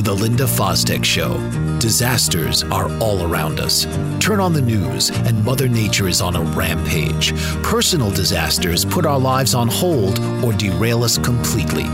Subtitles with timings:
[0.00, 1.36] To the Linda Fostek Show.
[1.78, 3.84] Disasters are all around us.
[4.18, 7.34] Turn on the news, and Mother Nature is on a rampage.
[7.62, 11.84] Personal disasters put our lives on hold or derail us completely.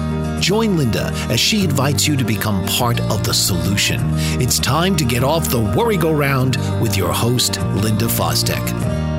[0.41, 3.99] Join Linda as she invites you to become part of the solution.
[4.41, 9.16] It's time to get off the worry go round with your host, Linda Fostek.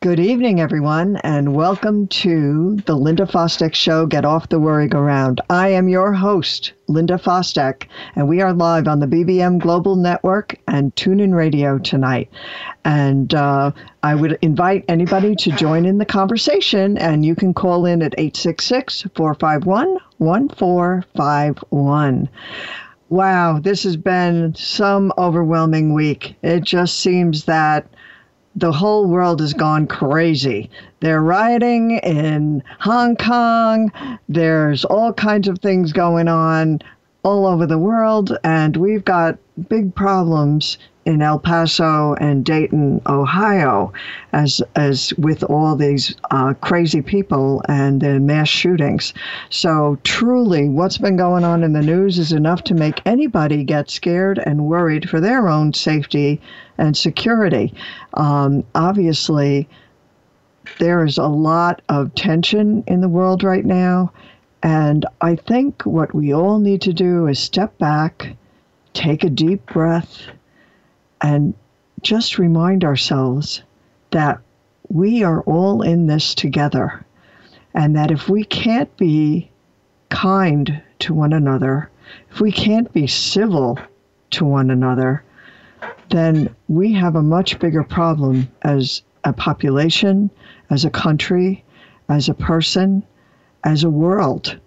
[0.00, 5.00] Good evening, everyone, and welcome to the Linda Fostek Show Get Off the Worry Go
[5.00, 5.40] Round.
[5.50, 10.54] I am your host, Linda Fostek, and we are live on the BBM Global Network
[10.68, 12.30] and TuneIn Radio tonight.
[12.84, 13.72] And uh,
[14.04, 18.14] I would invite anybody to join in the conversation, and you can call in at
[18.16, 22.28] 866 451 1451.
[23.08, 26.36] Wow, this has been some overwhelming week.
[26.42, 27.88] It just seems that
[28.58, 30.68] the whole world has gone crazy.
[31.00, 33.92] They're rioting in Hong Kong.
[34.28, 36.80] There's all kinds of things going on
[37.22, 39.38] all over the world, and we've got
[39.68, 43.94] big problems in El Paso and Dayton, Ohio,
[44.34, 49.14] as as with all these uh, crazy people and the mass shootings.
[49.48, 53.88] So truly, what's been going on in the news is enough to make anybody get
[53.88, 56.42] scared and worried for their own safety
[56.76, 57.72] and security.
[58.12, 59.66] Um, obviously,
[60.78, 64.12] there is a lot of tension in the world right now.
[64.62, 68.36] And I think what we all need to do is step back,
[68.92, 70.28] take a deep breath,
[71.20, 71.54] and
[72.02, 73.62] just remind ourselves
[74.10, 74.38] that
[74.88, 77.04] we are all in this together.
[77.74, 79.50] And that if we can't be
[80.08, 81.90] kind to one another,
[82.30, 83.78] if we can't be civil
[84.30, 85.22] to one another,
[86.10, 90.30] then we have a much bigger problem as a population,
[90.70, 91.64] as a country,
[92.08, 93.02] as a person,
[93.64, 94.58] as a world.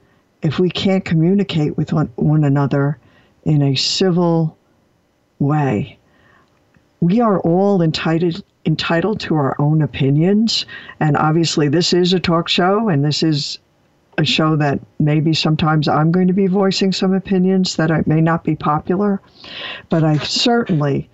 [0.41, 3.00] If we can't communicate with one, one another
[3.44, 4.57] in a civil
[5.40, 5.97] way,
[7.01, 10.66] we are all entitled entitled to our own opinions.
[11.00, 13.57] And obviously this is a talk show and this is
[14.19, 18.22] a show that maybe sometimes I'm going to be voicing some opinions that I may
[18.22, 19.19] not be popular.
[19.90, 21.09] But I certainly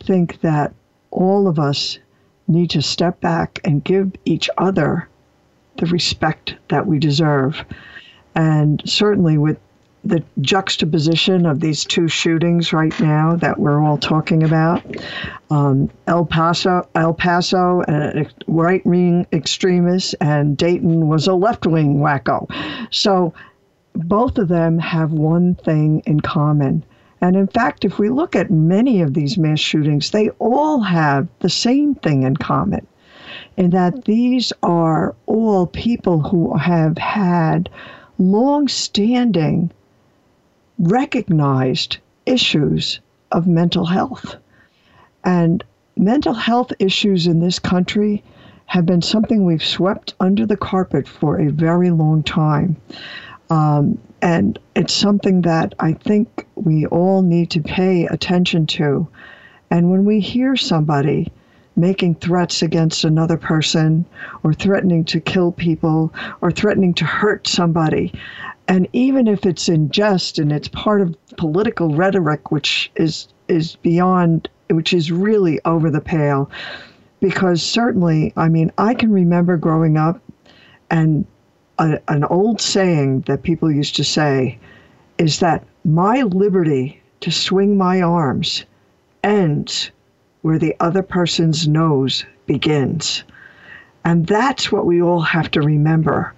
[0.00, 0.72] think that
[1.10, 1.98] all of us
[2.46, 5.08] need to step back and give each other
[5.78, 7.64] the respect that we deserve.
[8.36, 9.58] And certainly with
[10.04, 14.84] the juxtaposition of these two shootings right now that we're all talking about.
[15.50, 22.46] Um, El Paso, El Paso, a right-wing extremist, and Dayton was a left-wing wacko.
[22.90, 23.32] So
[23.94, 26.84] both of them have one thing in common.
[27.20, 31.28] And in fact, if we look at many of these mass shootings, they all have
[31.38, 32.86] the same thing in common
[33.56, 37.68] in that these are all people who have had
[38.18, 39.70] long standing
[40.82, 43.00] recognized issues
[43.30, 44.36] of mental health.
[45.24, 45.64] And
[45.96, 48.22] mental health issues in this country
[48.66, 52.76] have been something we've swept under the carpet for a very long time.
[53.48, 59.06] Um, and it's something that I think we all need to pay attention to.
[59.70, 61.30] And when we hear somebody
[61.76, 64.04] making threats against another person
[64.42, 68.12] or threatening to kill people or threatening to hurt somebody,
[68.68, 73.76] And even if it's in jest and it's part of political rhetoric, which is is
[73.76, 76.50] beyond, which is really over the pale,
[77.20, 80.20] because certainly, I mean, I can remember growing up,
[80.90, 81.26] and
[81.78, 84.58] a, an old saying that people used to say
[85.18, 88.64] is that my liberty to swing my arms
[89.22, 89.90] ends
[90.42, 93.24] where the other person's nose begins.
[94.04, 96.34] And that's what we all have to remember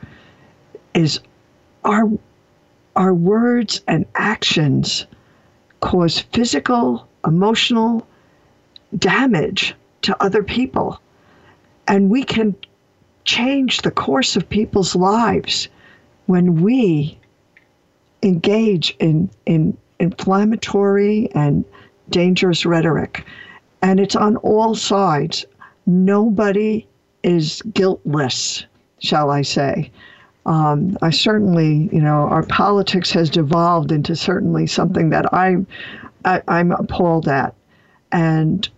[0.94, 1.20] is
[1.84, 2.10] our
[2.96, 5.06] our words and actions
[5.80, 8.06] cause physical, emotional
[8.96, 11.00] damage to other people.
[11.88, 12.54] And we can
[13.24, 15.68] change the course of people's lives
[16.26, 17.18] when we
[18.22, 21.64] engage in, in inflammatory and
[22.10, 23.26] dangerous rhetoric.
[23.82, 25.44] And it's on all sides.
[25.84, 26.86] Nobody
[27.22, 28.64] is guiltless,
[29.00, 29.90] shall I say.
[30.46, 35.56] Um, I certainly, you know, our politics has devolved into certainly something that I,
[36.24, 37.54] I I'm appalled at,
[38.12, 38.68] and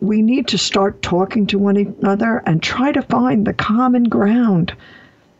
[0.00, 4.74] we need to start talking to one another and try to find the common ground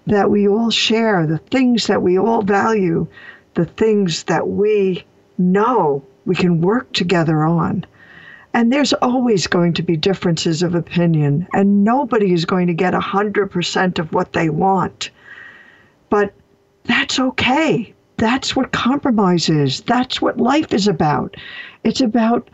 [0.07, 3.07] that we all share, the things that we all value,
[3.55, 5.05] the things that we
[5.37, 7.85] know we can work together on.
[8.55, 12.95] And there's always going to be differences of opinion, and nobody is going to get
[12.95, 15.11] 100% of what they want.
[16.09, 16.33] But
[16.85, 17.93] that's okay.
[18.17, 19.83] That's what compromise is.
[19.83, 21.37] That's what life is about.
[21.85, 22.49] It's about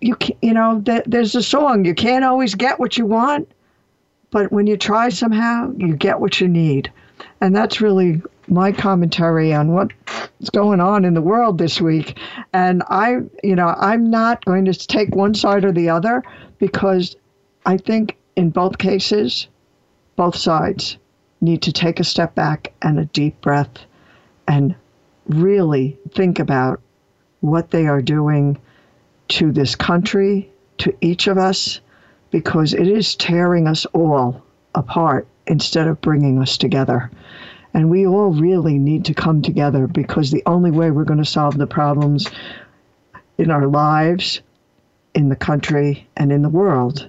[0.00, 3.50] you can, you know th- there's a song you can't always get what you want,
[4.30, 6.90] but when you try somehow you get what you need.
[7.40, 12.18] And that's really my commentary on what's going on in the world this week.
[12.52, 16.22] And I, you know, I'm not going to take one side or the other
[16.58, 17.16] because
[17.66, 19.48] I think in both cases,
[20.16, 20.96] both sides
[21.40, 23.84] need to take a step back and a deep breath
[24.46, 24.74] and
[25.26, 26.80] really think about
[27.40, 28.58] what they are doing
[29.28, 31.80] to this country, to each of us,
[32.30, 34.42] because it is tearing us all
[34.74, 37.10] apart instead of bringing us together.
[37.72, 41.24] And we all really need to come together because the only way we're going to
[41.24, 42.28] solve the problems
[43.38, 44.40] in our lives,
[45.14, 47.08] in the country, and in the world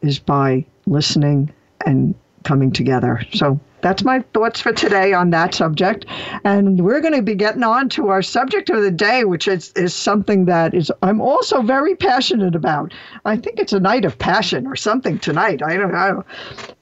[0.00, 1.52] is by listening
[1.86, 3.22] and coming together.
[3.32, 6.06] So that's my thoughts for today on that subject.
[6.44, 9.72] And we're going to be getting on to our subject of the day, which is,
[9.72, 12.94] is something that is I'm also very passionate about.
[13.24, 15.62] I think it's a night of passion or something tonight.
[15.62, 16.24] I don't know.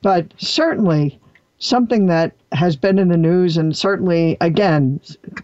[0.03, 1.19] But certainly
[1.59, 5.01] something that has been in the news and certainly again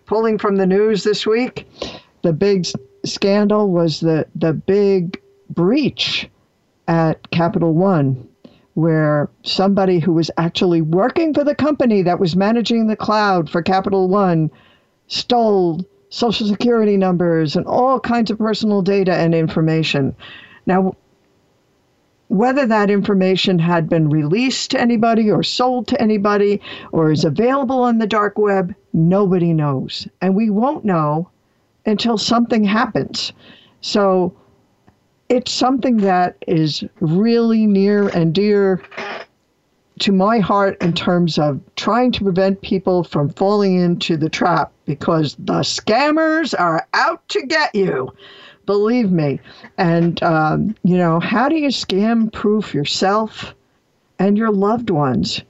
[0.07, 1.69] pulling from the news this week
[2.23, 2.67] the big
[3.05, 5.21] scandal was the the big
[5.51, 6.29] breach
[6.89, 8.29] at Capital One
[8.77, 13.63] where somebody who was actually working for the company that was managing the cloud for
[13.63, 14.51] Capital One
[15.09, 15.81] stole
[16.11, 20.15] social security numbers and all kinds of personal data and information.
[20.67, 20.95] Now,
[22.29, 26.61] whether that information had been released to anybody or sold to anybody
[26.93, 30.07] or is available on the dark web, nobody knows.
[30.21, 31.31] And we won't know
[31.87, 33.33] until something happens.
[33.81, 34.37] So
[35.29, 38.83] it's something that is really near and dear
[39.99, 44.71] to my heart in terms of trying to prevent people from falling into the trap
[44.85, 48.13] because the scammers are out to get you
[48.67, 49.41] believe me.
[49.79, 53.55] And, um, you know, how do you scam proof yourself
[54.19, 55.41] and your loved ones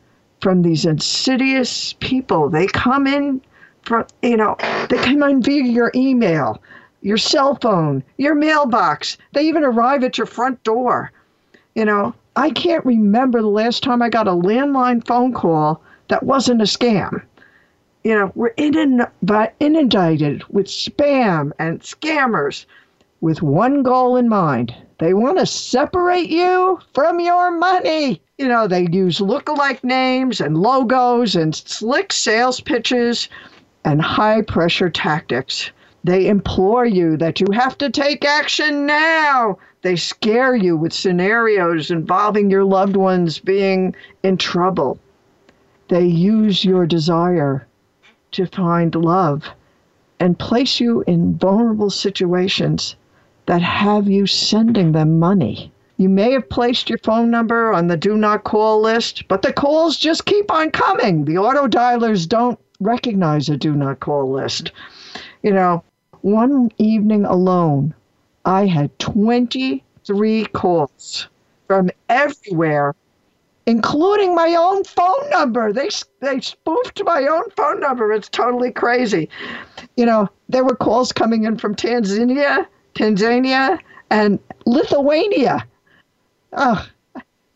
[0.40, 2.48] from these insidious people?
[2.48, 3.40] They come in
[3.82, 4.56] from, you know,
[4.90, 6.62] they come in via your email,
[7.06, 9.16] your cell phone, your mailbox.
[9.32, 11.12] They even arrive at your front door.
[11.75, 16.22] You know, I can't remember the last time I got a landline phone call that
[16.22, 17.22] wasn't a scam
[18.06, 22.64] you know, we're inundated with spam and scammers
[23.20, 24.72] with one goal in mind.
[25.00, 28.22] They want to separate you from your money.
[28.38, 33.28] You know, they use look-alike names and logos and slick sales pitches
[33.84, 35.72] and high pressure tactics.
[36.06, 39.58] They implore you that you have to take action now.
[39.82, 45.00] They scare you with scenarios involving your loved ones being in trouble.
[45.88, 47.66] They use your desire
[48.30, 49.46] to find love
[50.20, 52.94] and place you in vulnerable situations
[53.46, 55.72] that have you sending them money.
[55.96, 59.52] You may have placed your phone number on the do not call list, but the
[59.52, 61.25] calls just keep on coming.
[61.25, 64.70] The auto dialers don't recognize a do not call list.
[65.42, 65.82] You know,
[66.26, 67.95] one evening alone,
[68.45, 71.28] I had 23 calls
[71.68, 72.95] from everywhere
[73.66, 75.73] including my own phone number.
[75.73, 75.88] They
[76.21, 78.12] they spoofed my own phone number.
[78.12, 79.28] It's totally crazy.
[79.97, 83.80] You know, there were calls coming in from Tanzania, Tanzania,
[84.11, 85.66] and Lithuania.
[86.52, 86.87] Oh,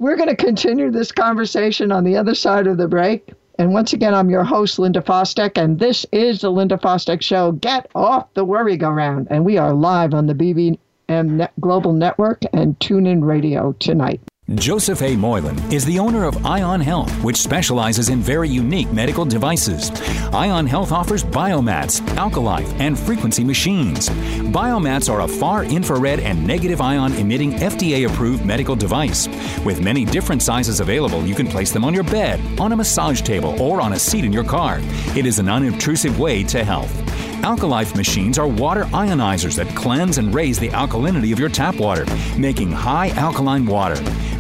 [0.01, 3.33] we're going to continue this conversation on the other side of the break.
[3.61, 7.53] And once again, I'm your host, Linda Fostek, and this is the Linda Fostek Show.
[7.53, 9.27] Get off the worry go round.
[9.29, 10.79] And we are live on the BBM
[11.29, 14.23] Net Global Network and TuneIn Radio tonight.
[14.57, 15.15] Joseph A.
[15.15, 19.93] Moylan is the owner of Ion Health, which specializes in very unique medical devices.
[20.33, 24.09] Ion Health offers biomats, alkalife, and frequency machines.
[24.09, 29.29] Biomats are a far infrared and negative ion emitting FDA approved medical device.
[29.65, 33.23] With many different sizes available, you can place them on your bed, on a massage
[33.23, 34.81] table, or on a seat in your car.
[35.17, 36.93] It is an unobtrusive way to health.
[37.43, 42.05] Alkalife machines are water ionizers that cleanse and raise the alkalinity of your tap water,
[42.37, 43.97] making high alkaline water.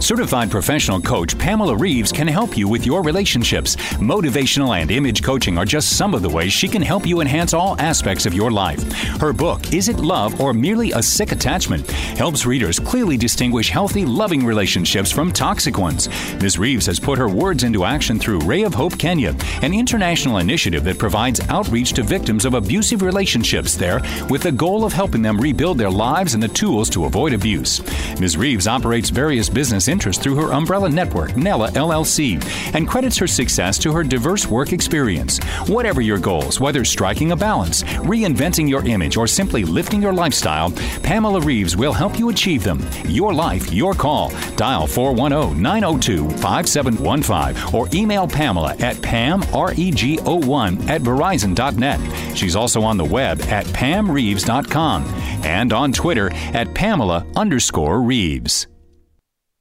[0.00, 3.76] Certified professional coach Pamela Reeves can help you with your relationships.
[3.96, 7.54] Motivational and image coaching are just some of the ways she can help you enhance
[7.54, 8.80] all aspects of your life.
[9.20, 11.90] Her book, Is It Love or Merely a Sick Attachment?
[11.90, 16.08] helps readers clearly distinguish healthy, loving relationships from toxic ones.
[16.40, 16.58] Ms.
[16.58, 20.84] Reeves has put her words into action through Ray of Hope Kenya, an international initiative
[20.84, 25.40] that provides outreach to victims of abusive relationships there with the goal of helping them
[25.40, 27.82] rebuild their lives and the tools to avoid abuse.
[28.20, 28.36] Ms.
[28.36, 29.48] Reeves operates various
[29.86, 32.42] business interests through her umbrella network, Nella LLC,
[32.74, 35.38] and credits her success to her diverse work experience.
[35.68, 40.70] Whatever your goals, whether striking a balance, reinventing your image, or simply lifting your lifestyle,
[41.02, 42.80] Pamela Reeves will help you achieve them.
[43.08, 44.32] Your life, your call.
[44.56, 52.36] Dial 410 902 5715 or email Pamela at pamrego1 at verizon.net.
[52.36, 55.04] She's also on the web at pamreeves.com
[55.44, 58.66] and on Twitter at Pamela underscore Reeves.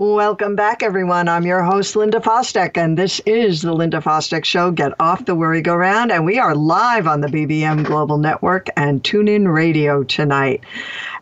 [0.00, 1.28] Welcome back, everyone.
[1.28, 4.70] I'm your host, Linda Fostek, and this is the Linda Fostek Show.
[4.70, 8.68] Get off the worry go round, and we are live on the BBM Global Network
[8.78, 10.64] and TuneIn Radio tonight.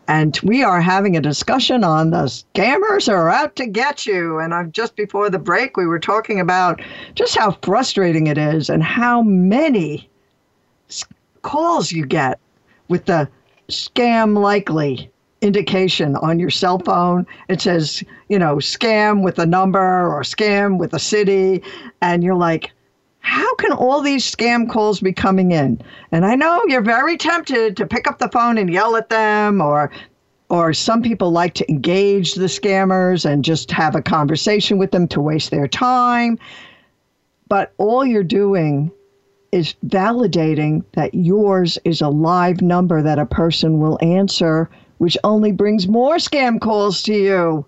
[0.07, 4.39] And we are having a discussion on the scammers are out to get you.
[4.39, 6.81] And I've, just before the break, we were talking about
[7.15, 10.09] just how frustrating it is and how many
[11.41, 12.39] calls you get
[12.87, 13.27] with the
[13.67, 17.25] scam likely indication on your cell phone.
[17.47, 21.63] It says, you know, scam with a number or scam with a city.
[22.01, 22.71] And you're like,
[23.19, 25.81] how can all these scam calls be coming in?
[26.11, 29.61] And I know you're very tempted to pick up the phone and yell at them
[29.61, 29.91] or
[30.49, 35.07] or some people like to engage the scammers and just have a conversation with them
[35.07, 36.39] to waste their time.
[37.47, 38.91] But all you're doing
[39.51, 45.51] is validating that yours is a live number that a person will answer which only
[45.51, 47.65] brings more scam calls to you.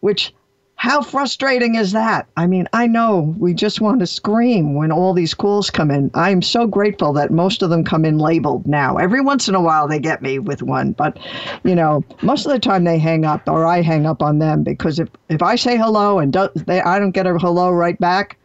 [0.00, 0.34] Which,
[0.74, 2.26] how frustrating is that?
[2.36, 6.10] I mean, I know we just want to scream when all these calls come in.
[6.14, 8.96] I'm so grateful that most of them come in labeled now.
[8.96, 11.18] Every once in a while they get me with one, but
[11.62, 14.64] you know, most of the time they hang up or I hang up on them
[14.64, 17.98] because if, if I say hello and do, they, I don't get a hello right
[18.00, 18.36] back,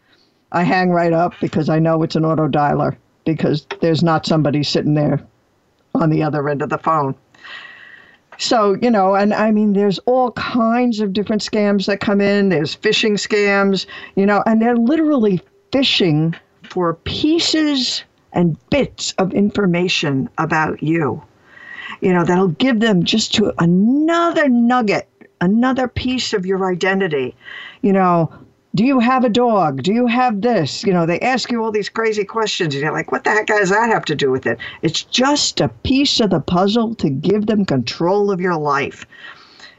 [0.52, 4.64] I hang right up because I know it's an auto dialer because there's not somebody
[4.64, 5.26] sitting there
[5.96, 7.16] on the other end of the phone.
[8.38, 12.50] So, you know, and I mean, there's all kinds of different scams that come in.
[12.50, 15.42] There's phishing scams, you know, and they're literally
[15.72, 18.04] fishing for pieces
[18.34, 21.22] and bits of information about you.
[22.02, 25.08] You know, that'll give them just to another nugget,
[25.42, 27.36] another piece of your identity.
[27.82, 28.32] You know,
[28.78, 29.82] do you have a dog?
[29.82, 30.84] Do you have this?
[30.84, 33.48] You know, they ask you all these crazy questions, and you're like, what the heck
[33.48, 34.60] does that have to do with it?
[34.84, 39.04] It's just a piece of the puzzle to give them control of your life.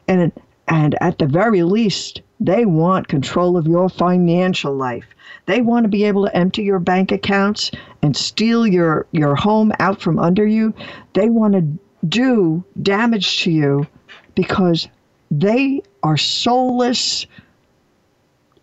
[0.09, 0.33] And,
[0.67, 5.07] and at the very least, they want control of your financial life.
[5.47, 7.71] They want to be able to empty your bank accounts
[8.03, 10.75] and steal your, your home out from under you.
[11.13, 11.79] They want to
[12.09, 13.87] do damage to you
[14.35, 14.89] because
[15.31, 17.27] they are soulless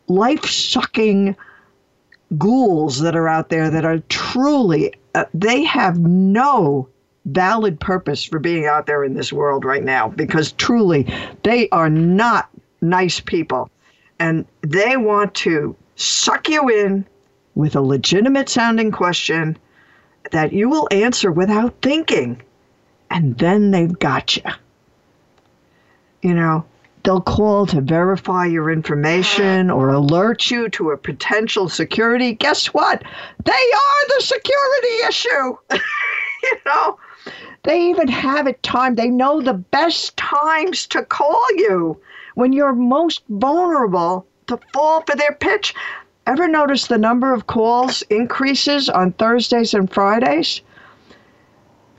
[0.07, 1.35] life sucking
[2.38, 6.88] ghouls that are out there that are truly, uh, they have no
[7.25, 11.12] valid purpose for being out there in this world right now because truly
[11.43, 12.50] they are not
[12.81, 13.69] nice people.
[14.19, 17.05] And they want to suck you in
[17.55, 19.57] with a legitimate sounding question
[20.31, 22.41] that you will answer without thinking.
[23.09, 24.43] And then they've got you.
[26.21, 26.65] You know,
[27.05, 32.33] They'll call to verify your information or alert you to a potential security.
[32.33, 33.03] Guess what?
[33.43, 35.55] They are the security issue.
[36.43, 36.97] you know,
[37.63, 38.97] they even have it timed.
[38.97, 42.01] They know the best times to call you
[42.33, 45.75] when you're most vulnerable to fall for their pitch.
[46.25, 50.62] Ever notice the number of calls increases on Thursdays and Fridays?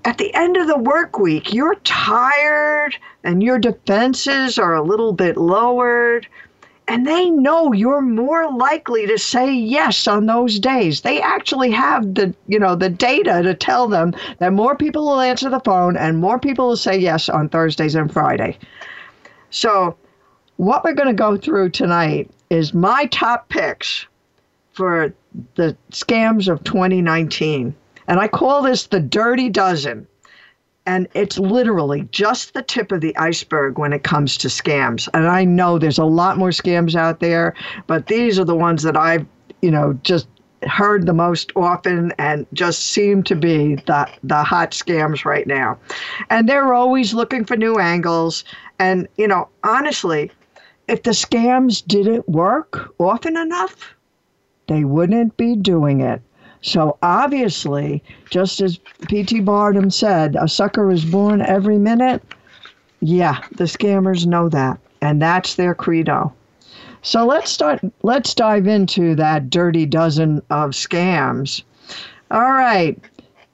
[0.07, 5.13] At the end of the work week, you're tired and your defenses are a little
[5.13, 6.29] bit lowered.
[6.87, 11.01] And they know you're more likely to say yes on those days.
[11.01, 15.21] They actually have the, you know, the data to tell them that more people will
[15.21, 18.57] answer the phone and more people will say yes on Thursdays and Friday.
[19.51, 19.97] So,
[20.57, 24.07] what we're going to go through tonight is my top picks
[24.73, 25.13] for
[25.57, 27.75] the scams of 2019.
[28.09, 30.07] And I call this the dirty dozen.
[30.89, 35.09] And it's literally just the tip of the iceberg when it comes to scams.
[35.15, 37.55] And I know there's a lot more scams out there,
[37.89, 39.27] but these are the ones that I've,
[39.63, 40.29] you know, just
[40.63, 45.79] heard the most often and just seem to be the the hot scams right now.
[46.31, 48.45] And they're always looking for new angles
[48.79, 50.31] and you know, honestly,
[50.89, 53.95] if the scams didn't work often enough,
[54.69, 56.23] they wouldn't be doing it.
[56.67, 59.43] So obviously, just as P.T.
[59.43, 62.25] Barnum said, a sucker is born every minute.
[62.99, 66.35] Yeah, the scammers know that, and that's their credo.
[67.03, 67.83] So let's start.
[68.03, 71.63] Let's dive into that dirty dozen of scams.
[72.33, 72.99] All right.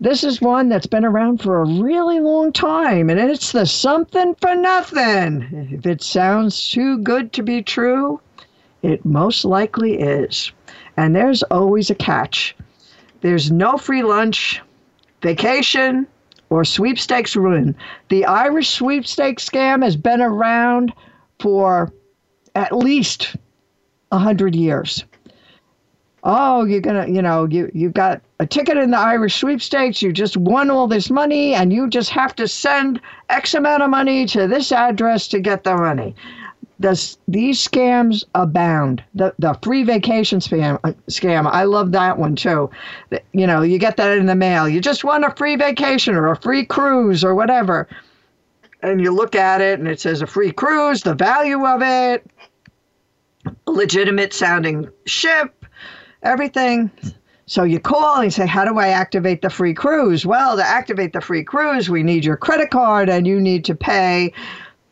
[0.01, 4.35] This is one that's been around for a really long time, and it's the something
[4.37, 5.69] for nothing.
[5.71, 8.23] If it sounds too good to be true,
[8.81, 10.51] it most likely is.
[10.97, 12.57] And there's always a catch.
[13.23, 14.61] There's no free lunch,
[15.23, 16.07] vacation,
[16.51, 17.75] or sweepstakes ruin.
[18.09, 20.93] The Irish sweepstakes scam has been around
[21.39, 21.93] for
[22.55, 23.37] at least
[24.11, 25.05] a hundred years.
[26.25, 30.03] Oh, you're gonna, you know, you you got a ticket in the Irish sweepstakes.
[30.03, 33.91] You just won all this money, and you just have to send X amount of
[33.91, 36.15] money to this address to get the money
[36.83, 39.03] this, these scams abound.
[39.15, 41.49] The the free vacation scam uh, scam.
[41.51, 42.71] I love that one too.
[43.33, 44.69] You know, you get that in the mail.
[44.69, 47.89] You just want a free vacation or a free cruise or whatever,
[48.83, 52.27] and you look at it and it says a free cruise, the value of it,
[53.67, 55.65] legitimate sounding ship,
[56.23, 56.91] everything.
[57.47, 60.25] So you call and you say, How do I activate the free cruise?
[60.25, 63.75] Well, to activate the free cruise, we need your credit card and you need to
[63.75, 64.33] pay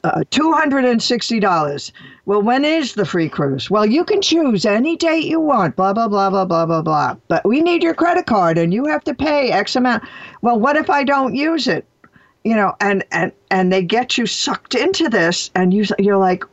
[0.04, 1.92] uh, $260.
[2.26, 3.70] Well, when is the free cruise?
[3.70, 7.16] Well, you can choose any date you want, blah, blah, blah, blah, blah, blah, blah.
[7.28, 10.04] But we need your credit card and you have to pay X amount.
[10.42, 11.86] Well, what if I don't use it?
[12.44, 16.44] You know, and, and, and they get you sucked into this and you, you're like,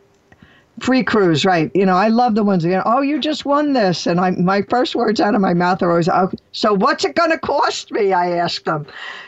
[0.79, 1.71] free cruise, right?
[1.73, 2.83] You know, I love the ones again.
[2.85, 5.89] Oh, you just won this, and I my first words out of my mouth are
[5.89, 8.85] always, oh, "So what's it going to cost me?" I ask them,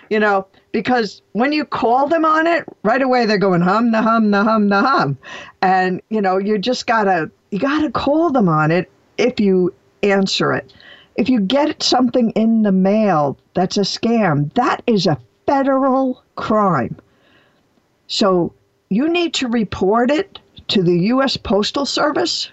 [0.10, 4.02] you know, because when you call them on it, right away they're going hum the
[4.02, 5.18] hum the hum the hum,
[5.62, 10.54] and you know you just gotta you gotta call them on it if you answer
[10.54, 10.72] it.
[11.16, 16.96] If you get something in the mail that's a scam, that is a federal crime.
[18.08, 18.54] So
[18.90, 21.38] you need to report it to the U.S.
[21.38, 22.50] Postal Service,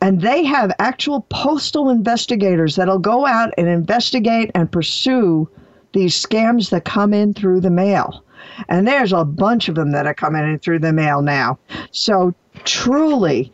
[0.00, 5.48] and they have actual postal investigators that'll go out and investigate and pursue
[5.92, 8.24] these scams that come in through the mail.
[8.68, 11.58] And there's a bunch of them that are coming in through the mail now.
[11.90, 13.52] So truly,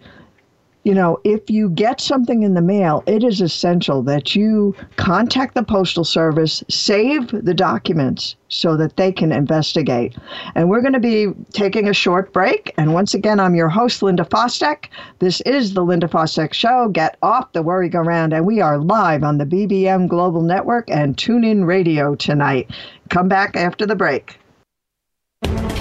[0.87, 5.57] you know, if you get something in the mail, it is essential that you contact
[5.57, 10.17] the Postal Service, save the documents so that they can investigate.
[10.55, 12.73] And we're going to be taking a short break.
[12.79, 14.85] And once again, I'm your host, Linda Fostek.
[15.19, 16.89] This is the Linda Fostek Show.
[16.91, 18.33] Get off the worry go round.
[18.33, 22.71] And we are live on the BBM Global Network and TuneIn Radio tonight.
[23.11, 24.39] Come back after the break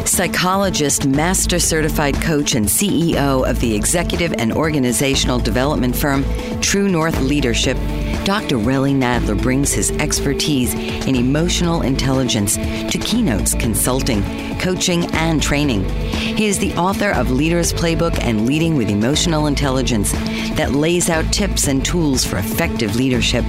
[0.08, 6.24] psychologist, master certified coach, and CEO of the executive and organizational development firm
[6.62, 7.78] True North Leadership,
[8.26, 8.58] Dr.
[8.58, 10.74] Relly Nadler brings his expertise
[11.06, 14.24] in emotional intelligence to keynotes, consulting,
[14.58, 15.88] coaching, and training.
[16.10, 20.12] He is the author of Leaders Playbook and Leading with Emotional Intelligence
[20.56, 23.46] that lays out tips and tools for effective leadership.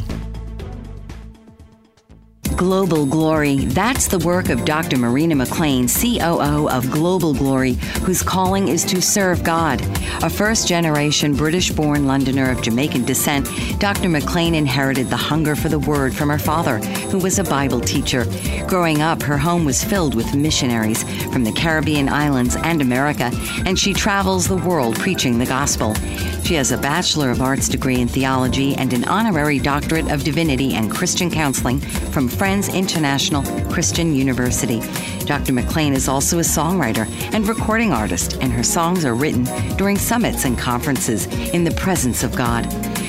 [2.62, 3.65] Global Glory.
[3.65, 4.95] That's the work of Dr.
[4.95, 9.82] Marina McLean, COO of Global Glory, whose calling is to serve God.
[10.24, 14.10] A first generation British born Londoner of Jamaican descent, Dr.
[14.10, 16.78] McLean inherited the hunger for the word from her father,
[17.10, 18.26] who was a Bible teacher.
[18.67, 21.02] Growing up, her home was filled with missionaries
[21.34, 23.32] from the Caribbean islands and America,
[23.65, 25.95] and she travels the world preaching the gospel.
[26.43, 30.74] She has a Bachelor of Arts degree in theology and an honorary doctorate of divinity
[30.74, 34.82] and Christian counseling from Friends International Christian University.
[35.20, 35.54] Dr.
[35.54, 39.46] McLean is also a songwriter and recording artist, and her songs are written
[39.78, 42.68] during summits and conferences in the presence of God.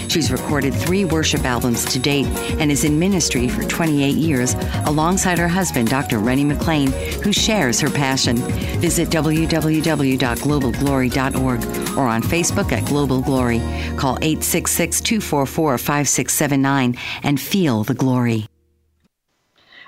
[0.09, 2.29] She's recorded three worship albums to date
[2.61, 4.55] and is in ministry for 28 years
[4.87, 6.21] alongside her husband, Dr.
[6.21, 6.93] Rennie McLean,
[7.25, 8.37] who shares her passion.
[8.81, 13.59] Visit www.globalglory.org or on Facebook at Global Glory.
[13.97, 18.47] Call 866 244 5679 and feel the glory.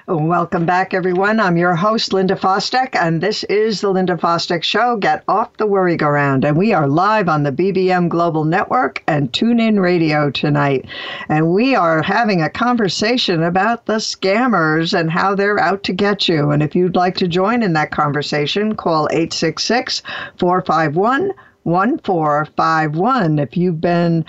[0.07, 1.41] Welcome back, everyone.
[1.41, 4.99] I'm your host, Linda Fostek, and this is the Linda Fostek Show.
[4.99, 6.45] Get off the worry go round.
[6.45, 10.85] And we are live on the BBM Global Network and TuneIn Radio tonight.
[11.31, 16.29] And we are having a conversation about the scammers and how they're out to get
[16.29, 16.51] you.
[16.51, 20.03] And if you'd like to join in that conversation, call 866
[20.39, 23.39] 451 1451.
[23.39, 24.27] If you've been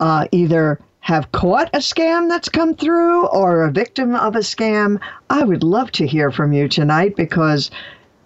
[0.00, 5.00] uh, either have caught a scam that's come through or a victim of a scam,
[5.30, 7.70] I would love to hear from you tonight because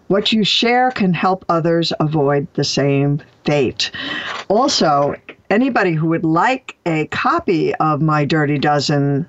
[0.09, 3.93] what you share can help others avoid the same fate.
[4.49, 5.15] Also,
[5.49, 9.29] anybody who would like a copy of my Dirty Dozen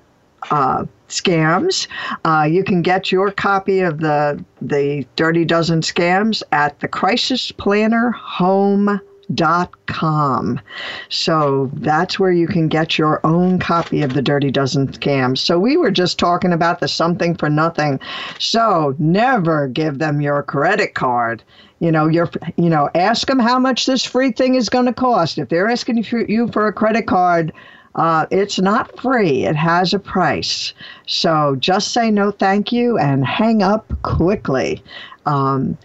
[0.50, 1.86] uh, scams.
[2.24, 7.52] Uh, you can get your copy of the the Dirty Dozen scams at the Crisis
[7.52, 9.00] Planner Home
[9.34, 10.60] dot com.
[11.08, 15.38] So that's where you can get your own copy of the Dirty Dozen scams.
[15.38, 18.00] So we were just talking about the something for nothing.
[18.38, 21.42] So never give them your credit card.
[21.80, 24.92] You know, your you know, ask them how much this free thing is going to
[24.92, 25.38] cost.
[25.38, 27.52] If they're asking you for a credit card,
[27.94, 29.44] uh, it's not free.
[29.44, 30.72] It has a price.
[31.06, 34.82] So just say no, thank you, and hang up quickly.
[35.26, 35.76] Um,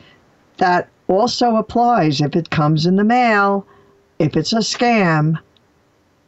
[0.57, 3.65] that also applies if it comes in the mail.
[4.19, 5.37] If it's a scam,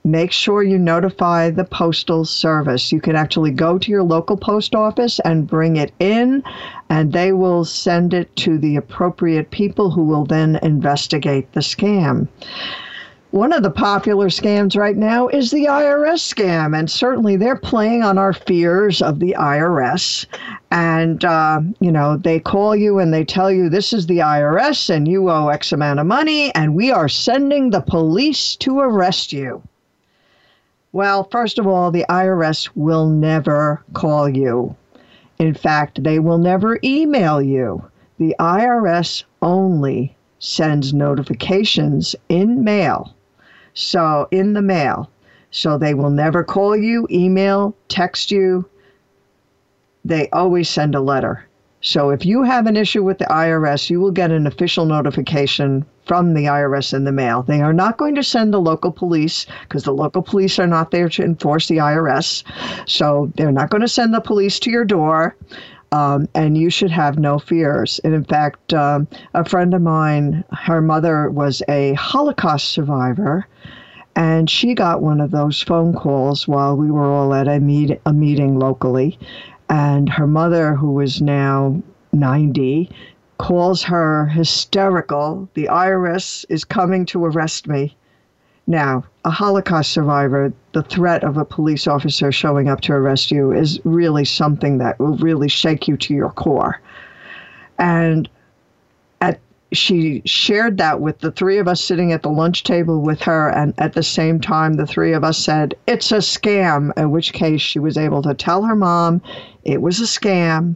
[0.04, 2.92] make sure you notify the postal service.
[2.92, 6.44] You can actually go to your local post office and bring it in,
[6.90, 12.28] and they will send it to the appropriate people who will then investigate the scam.
[13.32, 18.04] One of the popular scams right now is the IRS scam, and certainly they're playing
[18.04, 20.26] on our fears of the IRS.
[20.70, 24.90] And, uh, you know, they call you and they tell you this is the IRS
[24.90, 29.32] and you owe X amount of money, and we are sending the police to arrest
[29.32, 29.62] you.
[30.92, 34.76] Well, first of all, the IRS will never call you.
[35.40, 37.82] In fact, they will never email you.
[38.18, 43.16] The IRS only sends notifications in mail
[43.74, 45.10] so, in the mail.
[45.52, 48.66] So, they will never call you, email, text you.
[50.04, 51.46] They always send a letter.
[51.82, 55.84] So if you have an issue with the IRS, you will get an official notification
[56.06, 57.42] from the IRS in the mail.
[57.42, 60.92] They are not going to send the local police because the local police are not
[60.92, 62.44] there to enforce the IRS.
[62.88, 65.36] So they're not going to send the police to your door.
[65.92, 68.00] Um, and you should have no fears.
[68.04, 73.46] And in fact, um, a friend of mine, her mother was a Holocaust survivor,
[74.16, 78.00] and she got one of those phone calls while we were all at a, meet,
[78.06, 79.20] a meeting locally.
[79.70, 81.82] And her mother, who is now
[82.14, 82.90] 90,
[83.38, 85.50] calls her hysterical.
[85.56, 87.96] The IRS is coming to arrest me.
[88.68, 93.52] Now, a Holocaust survivor, the threat of a police officer showing up to arrest you
[93.52, 96.80] is really something that will really shake you to your core.
[97.80, 98.30] And
[99.20, 99.40] at
[99.74, 103.50] she shared that with the three of us sitting at the lunch table with her
[103.50, 107.32] and at the same time the three of us said it's a scam in which
[107.32, 109.22] case she was able to tell her mom
[109.64, 110.76] it was a scam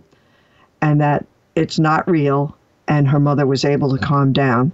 [0.82, 2.56] and that it's not real
[2.88, 4.72] and her mother was able to calm down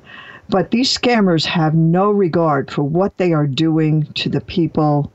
[0.52, 5.10] but these scammers have no regard for what they are doing to the people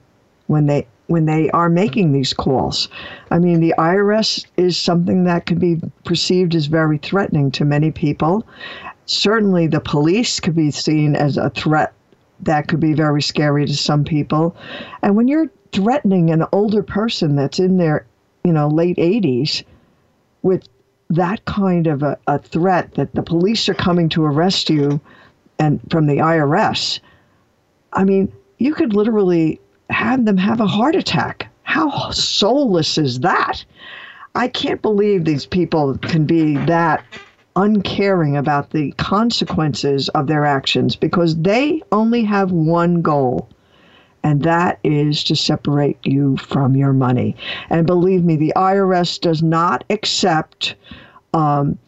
[0.47, 2.89] when they when they are making these calls.
[3.31, 7.93] I mean, the IRS is something that can be perceived as very threatening to many
[7.93, 8.45] people.
[9.05, 11.93] Certainly, the police could be seen as a threat
[12.41, 14.57] that could be very scary to some people.
[15.03, 18.07] And when you're threatening an older person that's in their,
[18.43, 19.63] you know, late 80s
[20.43, 20.67] with
[21.11, 25.01] that kind of a, a threat that the police are coming to arrest you
[25.59, 27.01] and from the IRS,
[27.93, 31.49] I mean, you could literally have them have a heart attack.
[31.63, 33.65] How soulless is that?
[34.35, 37.05] I can't believe these people can be that
[37.57, 43.49] uncaring about the consequences of their actions because they only have one goal,
[44.23, 47.35] and that is to separate you from your money.
[47.71, 50.75] And believe me, the IRS does not accept,
[51.33, 51.79] um,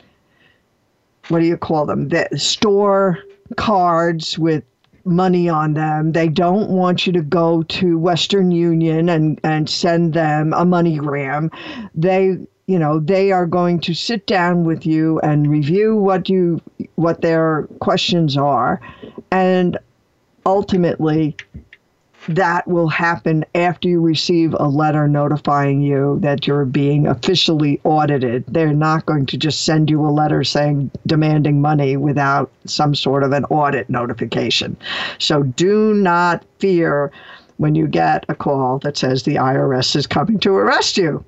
[1.28, 2.08] what do you call them?
[2.08, 3.18] The store
[3.56, 4.64] cards with
[5.04, 6.12] money on them.
[6.12, 11.50] They don't want you to go to Western Union and, and send them a MoneyGram.
[11.94, 16.60] They you know they are going to sit down with you and review what you
[16.96, 18.80] what their questions are
[19.30, 19.78] and
[20.44, 21.34] ultimately
[22.28, 28.44] that will happen after you receive a letter notifying you that you're being officially audited.
[28.46, 33.22] They're not going to just send you a letter saying demanding money without some sort
[33.22, 34.76] of an audit notification.
[35.18, 37.10] So do not fear
[37.56, 41.24] when you get a call that says the IRS is coming to arrest you.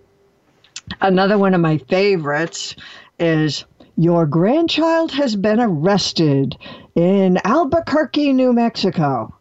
[1.00, 2.76] Another one of my favorites
[3.18, 3.64] is
[3.96, 6.56] your grandchild has been arrested
[6.94, 9.34] in Albuquerque, New Mexico.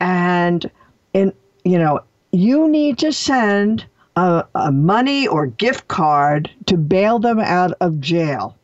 [0.00, 0.70] And
[1.14, 1.32] in
[1.64, 2.00] you know,
[2.32, 8.00] you need to send a, a money or gift card to bail them out of
[8.00, 8.56] jail.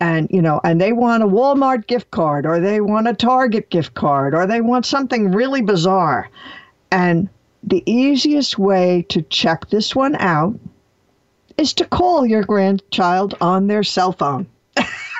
[0.00, 3.68] And you know, and they want a Walmart gift card or they want a Target
[3.68, 6.30] gift card or they want something really bizarre.
[6.90, 7.28] And
[7.62, 10.58] the easiest way to check this one out
[11.56, 14.46] is to call your grandchild on their cell phone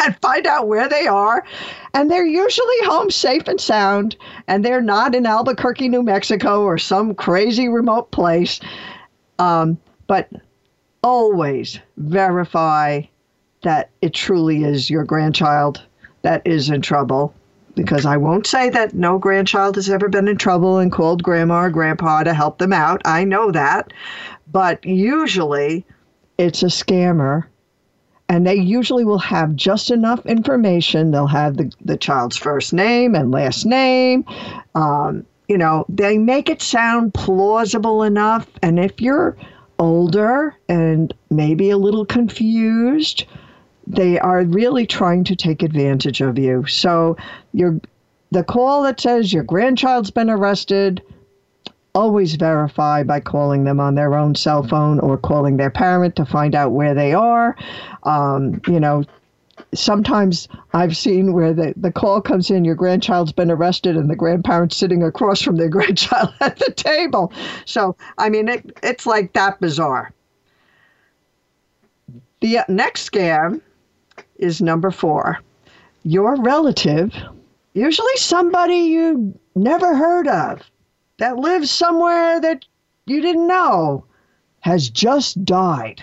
[0.05, 1.45] and find out where they are.
[1.95, 6.79] And they're usually home safe and sound, and they're not in Albuquerque, New Mexico, or
[6.79, 8.61] some crazy remote place.
[9.39, 10.29] Um, but
[11.03, 13.03] always verify
[13.63, 15.83] that it truly is your grandchild
[16.23, 17.35] that is in trouble.
[17.75, 21.63] Because I won't say that no grandchild has ever been in trouble and called grandma
[21.65, 23.03] or grandpa to help them out.
[23.05, 23.93] I know that.
[24.53, 25.85] But usually,
[26.39, 27.47] it's a scammer
[28.35, 31.13] and they usually will have just enough information.
[31.13, 34.25] They'll have the, the child's first name and last name.
[34.75, 38.49] Um, you know, they make it sound plausible enough.
[38.61, 39.37] And if you're
[39.79, 43.25] older and maybe a little confused,
[43.87, 46.67] they are really trying to take advantage of you.
[46.67, 47.17] So
[47.53, 47.79] your
[48.33, 51.01] the call that says your grandchild's been arrested,
[51.95, 56.25] always verify by calling them on their own cell phone or calling their parent to
[56.25, 57.57] find out where they are.
[58.03, 59.05] Um, you know,
[59.73, 64.17] sometimes I've seen where the, the call comes in, your grandchild's been arrested, and the
[64.17, 67.33] grandparent's sitting across from their grandchild at the table.
[67.65, 70.13] So, I mean, it, it's like that bizarre.
[72.41, 73.61] The next scam
[74.37, 75.39] is number four.
[76.03, 77.15] Your relative,
[77.73, 80.61] usually somebody you never heard of,
[81.19, 82.65] that lives somewhere that
[83.07, 84.05] you didn't know
[84.61, 86.03] has just died.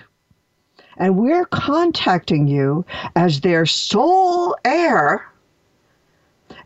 [0.98, 5.26] And we're contacting you as their sole heir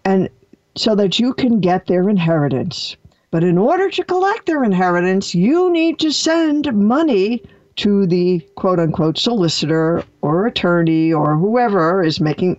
[0.04, 0.30] and
[0.76, 2.98] so that you can get their inheritance.
[3.32, 7.44] But in order to collect their inheritance, you need to send money
[7.78, 12.58] to the quote unquote solicitor or attorney or whoever is making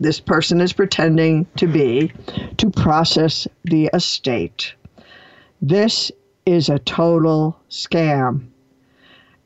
[0.00, 2.12] this person is pretending to be
[2.56, 4.74] to process the estate.
[5.66, 6.12] This
[6.44, 8.48] is a total scam.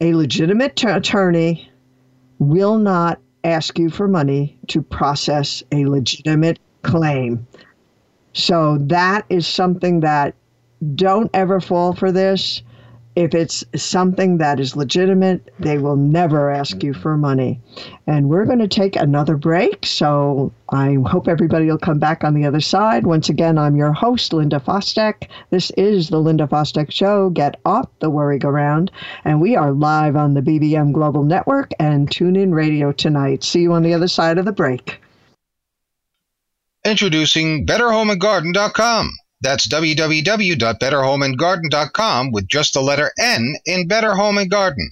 [0.00, 1.70] A legitimate t- attorney
[2.40, 7.46] will not ask you for money to process a legitimate claim.
[8.32, 10.34] So that is something that
[10.96, 12.62] don't ever fall for this.
[13.18, 17.60] If it's something that is legitimate, they will never ask you for money.
[18.06, 19.84] And we're going to take another break.
[19.84, 23.08] So I hope everybody will come back on the other side.
[23.08, 25.26] Once again, I'm your host, Linda Fostek.
[25.50, 27.30] This is the Linda Fostek Show.
[27.30, 28.92] Get off the worry-go-round.
[29.24, 33.42] And we are live on the BBM Global Network and TuneIn Radio tonight.
[33.42, 35.00] See you on the other side of the break.
[36.84, 39.10] Introducing BetterHomeAndGarden.com.
[39.40, 44.90] That's www.betterhomeandgarden.com with just the letter N in Better Home and Garden.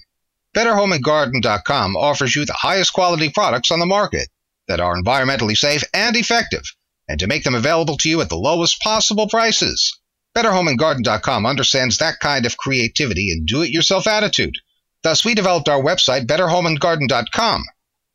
[0.55, 4.29] BetterHomeandGarden.com offers you the highest quality products on the market
[4.69, 6.63] that are environmentally safe and effective,
[7.09, 9.99] and to make them available to you at the lowest possible prices.
[10.35, 14.55] BetterHomeandGarden.com understands that kind of creativity and do-it-yourself attitude.
[15.03, 17.65] Thus, we developed our website, BetterHomeandGarden.com.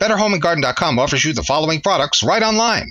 [0.01, 2.90] BetterHomeandGarden.com offers you the following products right online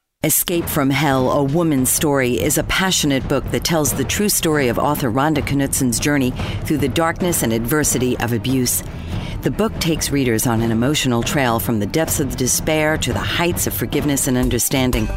[0.23, 4.67] Escape from Hell, A Woman's Story is a passionate book that tells the true story
[4.67, 6.29] of author Rhonda Knutsen's journey
[6.63, 8.83] through the darkness and adversity of abuse.
[9.41, 13.17] The book takes readers on an emotional trail from the depths of despair to the
[13.17, 15.09] heights of forgiveness and understanding.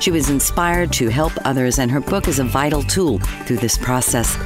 [0.00, 3.78] She was inspired to help others, and her book is a vital tool through this
[3.78, 4.36] process.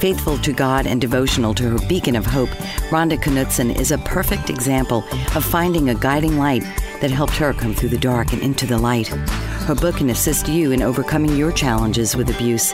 [0.00, 2.50] Faithful to God and devotional to her beacon of hope,
[2.90, 5.02] Rhonda Knutsen is a perfect example
[5.34, 6.62] of finding a guiding light
[7.00, 9.08] that helped her come through the dark and into the light.
[9.66, 12.72] Her book can assist you in overcoming your challenges with abuse.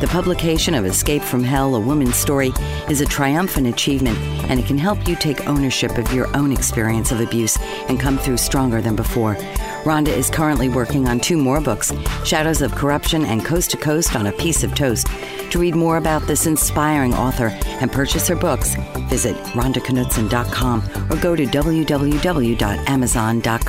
[0.00, 2.52] The publication of Escape from Hell, A Woman's Story,
[2.88, 4.18] is a triumphant achievement,
[4.50, 7.56] and it can help you take ownership of your own experience of abuse
[7.88, 9.36] and come through stronger than before.
[9.84, 11.92] Rhonda is currently working on two more books
[12.24, 15.06] Shadows of Corruption and Coast to Coast on a Piece of Toast.
[15.50, 18.74] To read more about this inspiring author and purchase her books,
[19.08, 23.63] visit rhondaknutsen.com or go to www.amazon.com.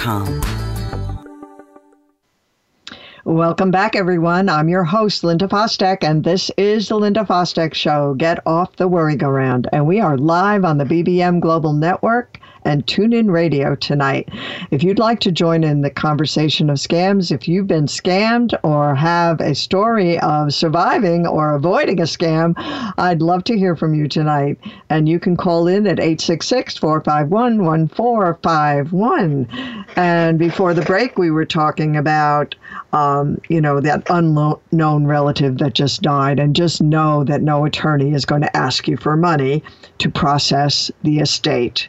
[3.25, 4.49] Welcome back, everyone.
[4.49, 8.13] I'm your host, Linda Fostek, and this is the Linda Fostek Show.
[8.13, 9.67] Get off the worry-go-round.
[9.73, 14.28] And we are live on the BBM Global Network and TuneIn Radio tonight.
[14.71, 18.95] If you'd like to join in the conversation of scams, if you've been scammed or
[18.95, 22.54] have a story of surviving or avoiding a scam,
[22.97, 24.60] I'd love to hear from you tonight.
[24.89, 29.86] And you can call in at 866 451 1451.
[29.95, 32.56] And before the break, we were talking about,
[32.91, 38.13] um, you know, that unknown relative that just died, and just know that no attorney
[38.13, 39.63] is going to ask you for money
[39.99, 41.88] to process the estate.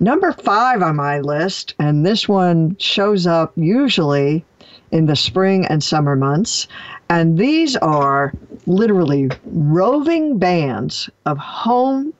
[0.00, 4.44] Number five on my list, and this one shows up usually
[4.92, 6.68] in the spring and summer months,
[7.08, 8.32] and these are
[8.66, 12.12] literally roving bands of home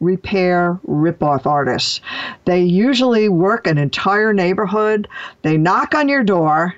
[0.00, 2.00] repair ripoff artists.
[2.44, 5.08] They usually work an entire neighborhood.
[5.42, 6.74] They knock on your door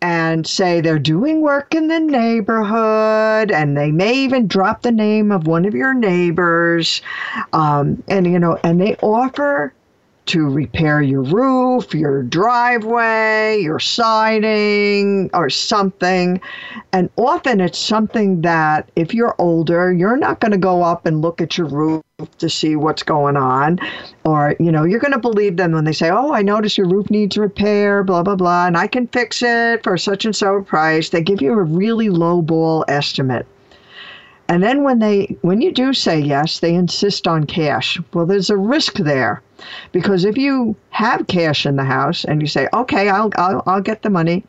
[0.00, 5.32] and say they're doing work in the neighborhood and they may even drop the name
[5.32, 7.02] of one of your neighbors.
[7.52, 9.72] Um, and you know and they offer
[10.28, 16.40] to repair your roof, your driveway, your siding, or something.
[16.92, 21.22] And often it's something that if you're older, you're not going to go up and
[21.22, 22.02] look at your roof
[22.38, 23.78] to see what's going on.
[24.24, 26.88] Or, you know, you're going to believe them when they say, oh, I notice your
[26.88, 30.62] roof needs repair, blah, blah, blah, and I can fix it for such and so
[30.62, 31.08] price.
[31.10, 33.46] They give you a really low ball estimate.
[34.48, 38.00] And then when they when you do say yes, they insist on cash.
[38.14, 39.42] Well, there's a risk there.
[39.92, 43.82] Because if you have cash in the house and you say, "Okay, I'll I'll, I'll
[43.82, 44.44] get the money."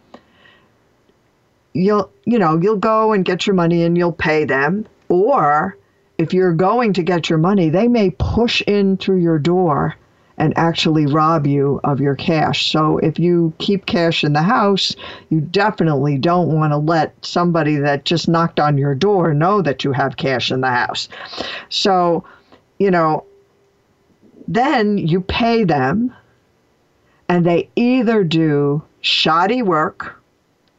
[1.74, 4.86] You'll you know, you'll go and get your money and you'll pay them.
[5.10, 5.78] Or
[6.18, 9.96] if you're going to get your money, they may push in through your door
[10.40, 12.72] and actually rob you of your cash.
[12.72, 14.96] So if you keep cash in the house,
[15.30, 19.84] you definitely don't want to let somebody that just knocked on your door know that
[19.84, 21.10] you have cash in the house.
[21.70, 22.24] So,
[22.80, 23.26] you know,
[24.50, 26.12] Then you pay them,
[27.28, 30.20] and they either do shoddy work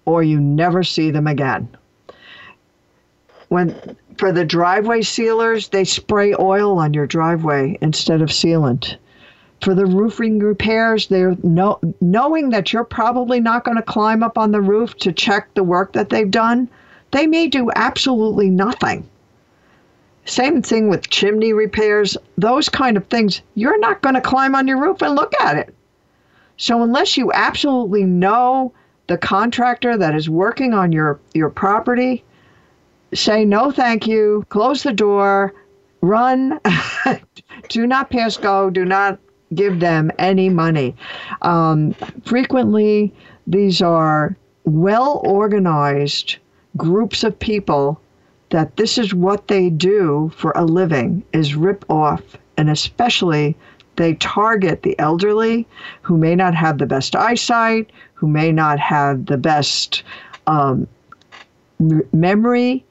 [0.06, 1.68] or you never see them again.
[3.48, 8.96] When for the driveway sealers, they spray oil on your driveway instead of sealant.
[9.61, 14.38] For the roofing repairs, they're know, knowing that you're probably not going to climb up
[14.38, 16.68] on the roof to check the work that they've done.
[17.11, 19.08] They may do absolutely nothing.
[20.24, 23.42] Same thing with chimney repairs, those kind of things.
[23.54, 25.74] You're not going to climb on your roof and look at it.
[26.56, 28.72] So, unless you absolutely know
[29.08, 32.22] the contractor that is working on your, your property,
[33.12, 35.54] say no thank you, close the door,
[36.00, 36.61] run,
[37.68, 39.18] do not pass go, do not
[39.55, 40.94] give them any money.
[41.42, 41.94] Um,
[42.24, 43.12] frequently,
[43.46, 46.36] these are well organized
[46.76, 48.01] groups of people
[48.51, 52.22] that this is what they do for a living is rip off
[52.57, 53.57] and especially
[53.96, 55.66] they target the elderly
[56.03, 60.03] who may not have the best eyesight who may not have the best
[60.46, 60.86] um,
[62.12, 62.84] memory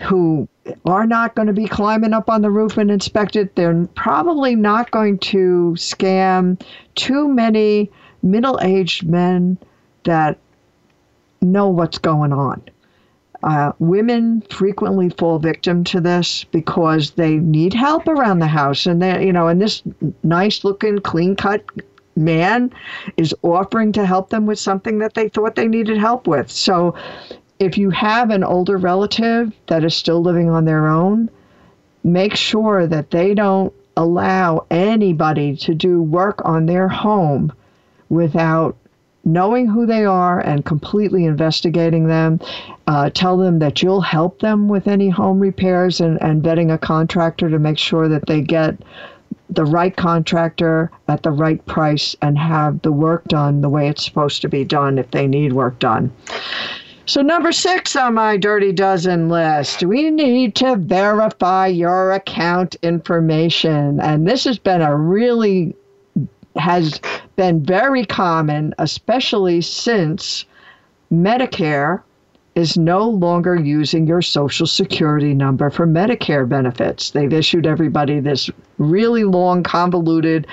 [0.00, 0.48] who
[0.84, 4.56] are not going to be climbing up on the roof and inspect it they're probably
[4.56, 6.60] not going to scam
[6.94, 7.90] too many
[8.22, 9.56] middle-aged men
[10.04, 10.38] that
[11.42, 12.62] know what's going on
[13.44, 19.02] uh, women frequently fall victim to this because they need help around the house, and
[19.02, 19.82] they, you know, and this
[20.22, 21.62] nice-looking, clean-cut
[22.16, 22.72] man
[23.18, 26.50] is offering to help them with something that they thought they needed help with.
[26.50, 26.94] So,
[27.58, 31.30] if you have an older relative that is still living on their own,
[32.02, 37.52] make sure that they don't allow anybody to do work on their home
[38.08, 38.76] without
[39.24, 42.38] knowing who they are and completely investigating them.
[42.86, 46.78] Uh, tell them that you'll help them with any home repairs and, and vetting a
[46.78, 48.76] contractor to make sure that they get
[49.48, 54.04] the right contractor at the right price and have the work done the way it's
[54.04, 56.12] supposed to be done if they need work done.
[57.06, 64.00] So, number six on my dirty dozen list, we need to verify your account information.
[64.00, 65.76] And this has been a really
[66.56, 67.00] has
[67.36, 70.46] been very common, especially since
[71.12, 72.02] Medicare
[72.54, 77.10] is no longer using your social security number for Medicare benefits.
[77.10, 78.48] They've issued everybody this
[78.78, 80.46] really long, convoluted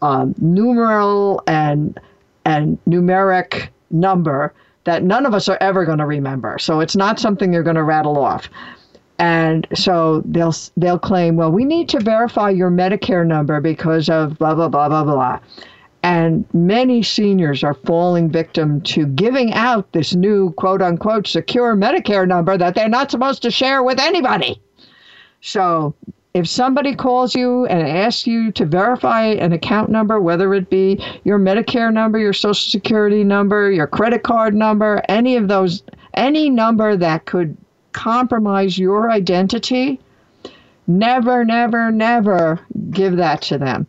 [0.00, 1.98] um, numeral and
[2.46, 6.58] and numeric number that none of us are ever going to remember.
[6.58, 8.48] So it's not something you're going to rattle off.
[9.18, 14.38] And so they'll they'll claim, well, we need to verify your Medicare number because of
[14.38, 15.38] blah blah blah blah blah.
[16.02, 22.26] And many seniors are falling victim to giving out this new quote unquote secure Medicare
[22.26, 24.58] number that they're not supposed to share with anybody.
[25.42, 25.94] So
[26.34, 31.02] if somebody calls you and asks you to verify an account number, whether it be
[31.24, 35.82] your Medicare number, your Social Security number, your credit card number, any of those,
[36.14, 37.56] any number that could
[37.92, 39.98] compromise your identity,
[40.86, 42.60] never, never, never
[42.90, 43.86] give that to them.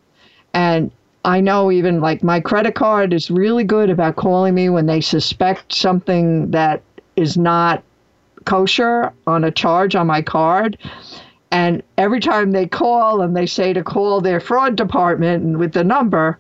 [0.54, 0.92] And
[1.24, 5.02] I know even like my credit card is really good about calling me when they
[5.02, 6.82] suspect something that
[7.16, 7.84] is not
[8.46, 10.80] kosher on a charge on my card.
[11.52, 15.74] And every time they call and they say to call their fraud department and with
[15.74, 16.40] the number,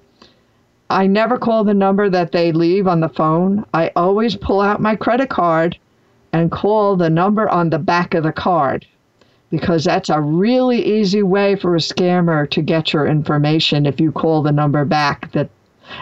[0.90, 3.66] I never call the number that they leave on the phone.
[3.74, 5.78] I always pull out my credit card
[6.34, 8.86] and call the number on the back of the card
[9.50, 14.12] because that's a really easy way for a scammer to get your information if you
[14.12, 15.50] call the number back that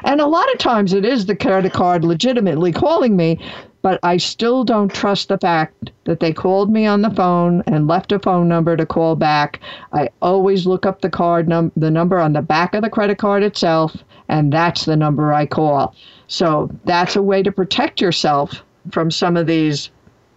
[0.03, 3.39] and a lot of times it is the credit card legitimately calling me
[3.81, 7.87] but I still don't trust the fact that they called me on the phone and
[7.87, 9.59] left a phone number to call back.
[9.93, 13.17] I always look up the card num- the number on the back of the credit
[13.17, 13.95] card itself
[14.27, 15.95] and that's the number I call.
[16.27, 19.89] So that's a way to protect yourself from some of these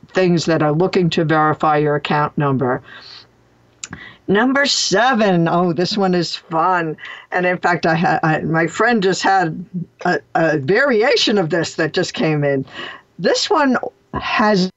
[0.09, 2.83] things that are looking to verify your account number.
[4.29, 5.49] Number seven.
[5.49, 6.97] Oh, this one is fun.
[7.33, 9.65] And in fact, I had I, my friend just had
[10.05, 12.65] a, a variation of this that just came in.
[13.23, 13.77] This one
[14.15, 14.69] has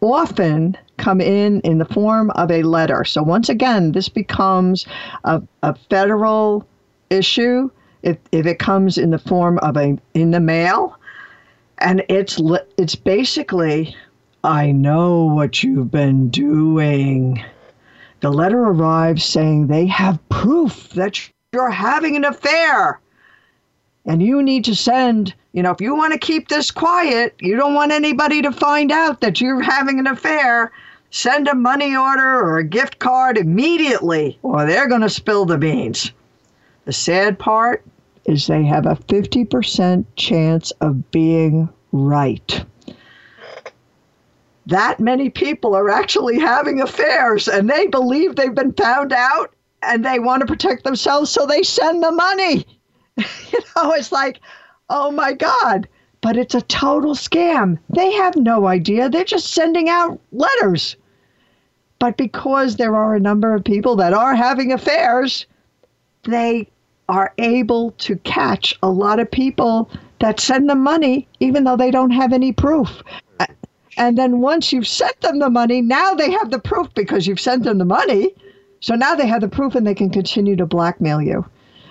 [0.00, 3.04] often come in in the form of a letter.
[3.04, 4.84] So once again, this becomes
[5.22, 6.66] a, a federal
[7.08, 7.70] issue
[8.02, 10.98] if, if it comes in the form of a in the mail,
[11.78, 12.40] and it's
[12.76, 13.94] it's basically
[14.42, 17.44] I know what you've been doing.
[18.22, 23.00] The letter arrives saying they have proof that you're having an affair.
[24.04, 27.56] And you need to send, you know, if you want to keep this quiet, you
[27.56, 30.72] don't want anybody to find out that you're having an affair,
[31.10, 35.58] send a money order or a gift card immediately, or they're going to spill the
[35.58, 36.12] beans.
[36.84, 37.84] The sad part
[38.24, 42.64] is they have a 50% chance of being right.
[44.66, 50.04] That many people are actually having affairs and they believe they've been found out and
[50.04, 52.64] they want to protect themselves, so they send the money.
[53.16, 54.40] you know, it's like,
[54.92, 55.88] oh my God.
[56.20, 57.78] But it's a total scam.
[57.88, 59.08] They have no idea.
[59.08, 60.94] They're just sending out letters.
[61.98, 65.46] But because there are a number of people that are having affairs,
[66.24, 66.68] they
[67.08, 69.90] are able to catch a lot of people
[70.20, 73.02] that send them money even though they don't have any proof.
[73.96, 77.40] And then once you've sent them the money, now they have the proof because you've
[77.40, 78.34] sent them the money.
[78.80, 81.44] So now they have the proof and they can continue to blackmail you.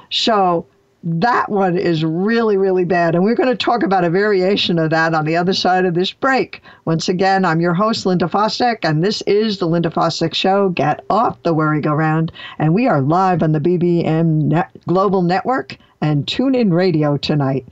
[0.10, 0.66] So
[1.04, 3.16] that one is really, really bad.
[3.16, 5.96] And we're going to talk about a variation of that on the other side of
[5.96, 6.62] this break.
[6.86, 10.70] Once again, I'm your host, Linda Fostek, and this is the Linda Fostek Show.
[10.70, 12.32] Get off the worry-go-round.
[12.60, 17.66] And we are live on the BBM Net- Global Network and TuneIn Radio tonight.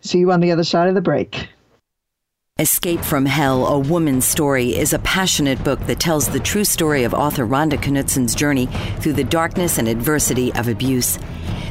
[0.00, 1.48] See you on the other side of the break.
[2.58, 7.04] Escape from Hell, A Woman's Story is a passionate book that tells the true story
[7.04, 8.64] of author Rhonda Knutsen's journey
[9.00, 11.18] through the darkness and adversity of abuse.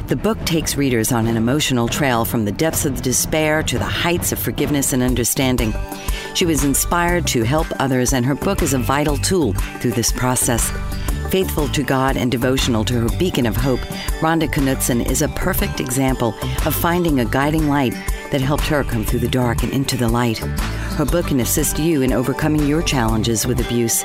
[0.06, 3.84] The book takes readers on an emotional trail from the depths of despair to the
[3.84, 5.74] heights of forgiveness and understanding.
[6.34, 10.12] She was inspired to help others, and her book is a vital tool through this
[10.12, 10.70] process.
[11.32, 13.80] Faithful to God and devotional to her beacon of hope,
[14.20, 17.94] Rhonda Knutsen is a perfect example of finding a guiding light
[18.36, 20.36] that helped her come through the dark and into the light.
[20.36, 24.02] Her book can assist you in overcoming your challenges with abuse.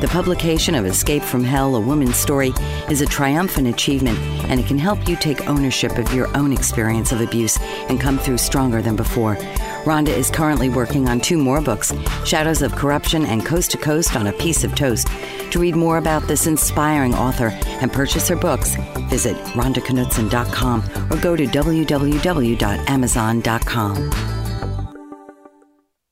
[0.00, 2.54] The publication of Escape from Hell, A Woman's Story,
[2.88, 4.18] is a triumphant achievement,
[4.48, 7.58] and it can help you take ownership of your own experience of abuse
[7.90, 9.36] and come through stronger than before.
[9.84, 11.92] Rhonda is currently working on two more books
[12.24, 15.08] Shadows of Corruption and Coast to Coast on a Piece of Toast.
[15.50, 17.50] To read more about this inspiring author
[17.82, 18.76] and purchase her books,
[19.10, 23.73] visit rhondaknutsen.com or go to www.amazon.com.
[23.74, 24.43] 哈。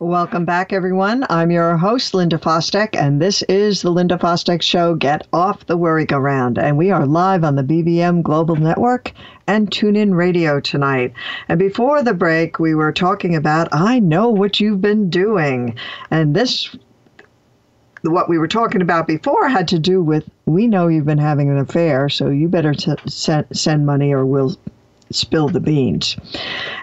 [0.00, 1.26] Welcome back, everyone.
[1.28, 4.94] I'm your host, Linda Fostek, and this is the Linda Fostek Show.
[4.94, 9.12] Get off the worry-go-round, and we are live on the BBM Global Network
[9.46, 11.12] and TuneIn Radio tonight.
[11.48, 15.76] And before the break, we were talking about I know what you've been doing,
[16.10, 16.74] and this.
[18.00, 21.50] What we were talking about before had to do with we know you've been having
[21.50, 24.56] an affair, so you better t- send money or we'll
[25.10, 26.16] spill the beans.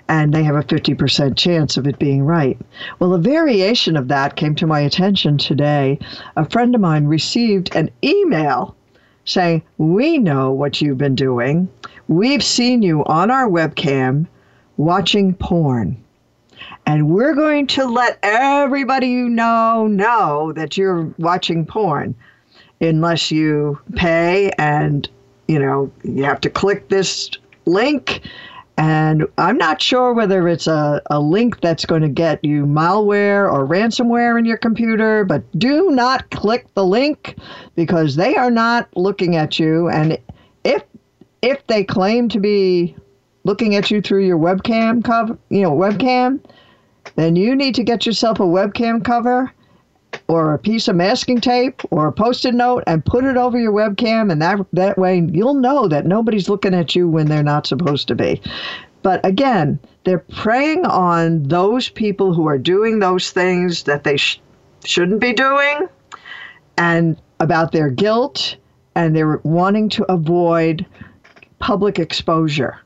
[0.08, 2.58] And they have a 50% chance of it being right.
[3.00, 6.00] Well, a variation of that came to my attention today.
[6.36, 8.76] A friend of mine received an email
[9.26, 11.70] saying, We know what you've been doing.
[12.08, 14.28] We've seen you on our webcam
[14.78, 16.04] watching porn.
[16.86, 22.16] And we're going to let everybody you know know that you're watching porn
[22.80, 25.10] unless you pay and
[25.48, 27.30] you know you have to click this
[27.68, 28.22] link.
[28.80, 33.52] And I'm not sure whether it's a, a link that's going to get you malware
[33.52, 37.36] or ransomware in your computer, but do not click the link
[37.76, 39.90] because they are not looking at you.
[39.90, 40.20] And
[40.64, 40.84] if
[41.42, 42.96] if they claim to be
[43.44, 46.40] looking at you through your webcam cover, you know, webcam,
[47.16, 49.52] then you need to get yourself a webcam cover
[50.28, 53.72] or a piece of masking tape or a post-it note and put it over your
[53.72, 57.66] webcam and that that way you'll know that nobody's looking at you when they're not
[57.66, 58.42] supposed to be.
[59.04, 64.42] But again, they're preying on those people who are doing those things that they sh-
[64.84, 65.88] shouldn't be doing
[66.78, 68.58] and about their guilt
[68.96, 70.86] and they're wanting to avoid
[71.60, 72.80] public exposure.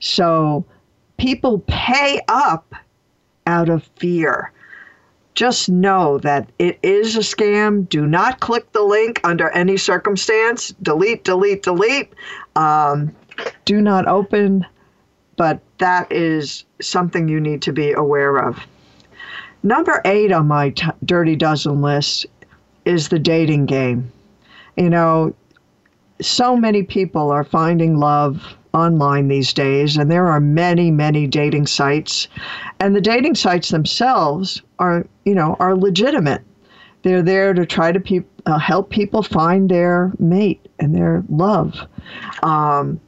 [0.00, 0.66] So
[1.16, 2.74] people pay up
[3.46, 4.52] out of fear
[5.34, 7.88] just know that it is a scam.
[7.88, 10.74] Do not click the link under any circumstance.
[10.82, 12.12] Delete, delete, delete.
[12.54, 13.14] Um,
[13.64, 14.66] do not open,
[15.36, 18.58] but that is something you need to be aware of.
[19.62, 22.26] Number eight on my t- dirty dozen list
[22.84, 24.12] is the dating game.
[24.76, 25.34] You know,
[26.20, 31.66] so many people are finding love online these days, and there are many, many dating
[31.66, 32.28] sites.
[32.80, 36.42] And the dating sites themselves are, you know, are legitimate.
[37.02, 41.74] They're there to try to pe- uh, help people find their mate and their love.
[42.42, 43.00] Um,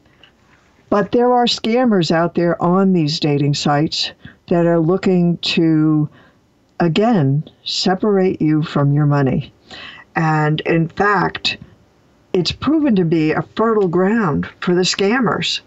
[0.90, 4.12] but there are scammers out there on these dating sites
[4.48, 6.08] that are looking to,
[6.80, 9.52] again, separate you from your money.
[10.14, 11.56] And in fact,
[12.34, 15.60] it's proven to be a fertile ground for the scammers.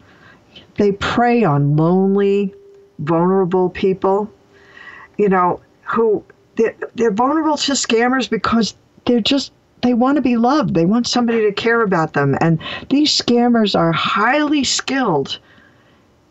[0.76, 2.53] They prey on lonely,
[2.99, 4.30] vulnerable people,
[5.18, 6.24] you know, who
[6.57, 10.74] they're, they're vulnerable to scammers because they're just they want to be loved.
[10.74, 12.36] They want somebody to care about them.
[12.41, 12.59] And
[12.89, 15.39] these scammers are highly skilled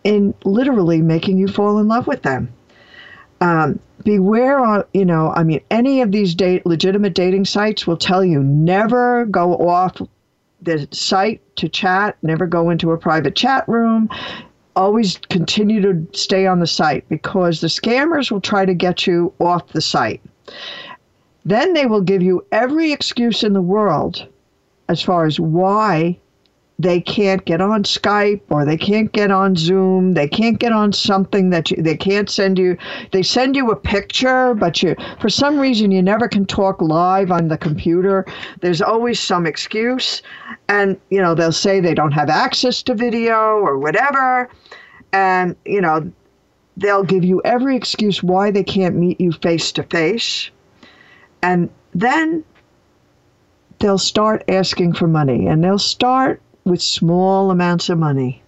[0.05, 2.53] in literally making you fall in love with them.
[3.41, 7.97] Um, beware, of you know, I mean, any of these date, legitimate dating sites will
[7.97, 10.01] tell you never go off
[10.67, 14.11] the site to chat, never go into a private chat room.
[14.77, 19.33] Always continue to stay on the site because the scammers will try to get you
[19.41, 20.21] off the site.
[21.47, 24.29] Then they will give you every excuse in the world
[24.89, 26.19] as far as why
[26.79, 30.12] they can't get on Skype or they can't get on Zoom.
[30.12, 32.77] They can't get on something that you, they can't send you.
[33.12, 37.31] They send you a picture, but you, for some reason, you never can talk live
[37.31, 38.27] on the computer.
[38.61, 40.20] There's always some excuse.
[40.68, 44.51] And, you know, they'll say they don't have access to video or whatever.
[45.14, 46.12] And, you know,
[46.77, 50.51] they'll give you every excuse why they can't meet you face to face.
[51.43, 52.45] And then
[53.79, 58.43] they'll start asking for money and they'll start with small amounts of money.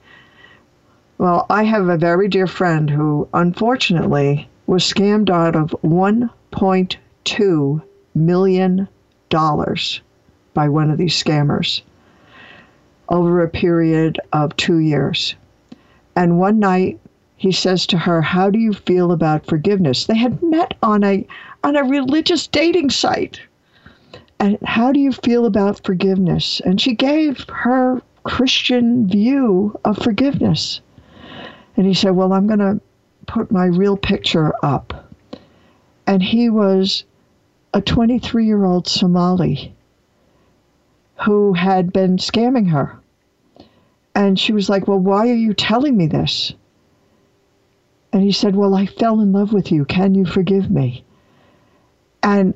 [1.19, 7.83] Well, I have a very dear friend who unfortunately was scammed out of $1.2
[8.15, 8.89] million
[9.31, 11.83] by one of these scammers
[13.09, 15.37] over a period of two years.
[16.17, 16.99] And one night
[17.37, 20.07] he says to her, How do you feel about forgiveness?
[20.07, 21.25] They had met on a
[21.63, 23.41] on a religious dating site.
[24.41, 26.61] And how do you feel about forgiveness?
[26.65, 30.83] And she gave her Christian view of forgiveness.
[31.77, 32.79] And he said, Well, I'm going to
[33.27, 35.11] put my real picture up.
[36.07, 37.05] And he was
[37.73, 39.75] a 23 year old Somali
[41.25, 43.01] who had been scamming her.
[44.15, 46.53] And she was like, Well, why are you telling me this?
[48.13, 49.87] And he said, Well, I fell in love with you.
[49.87, 51.03] Can you forgive me?
[52.23, 52.53] And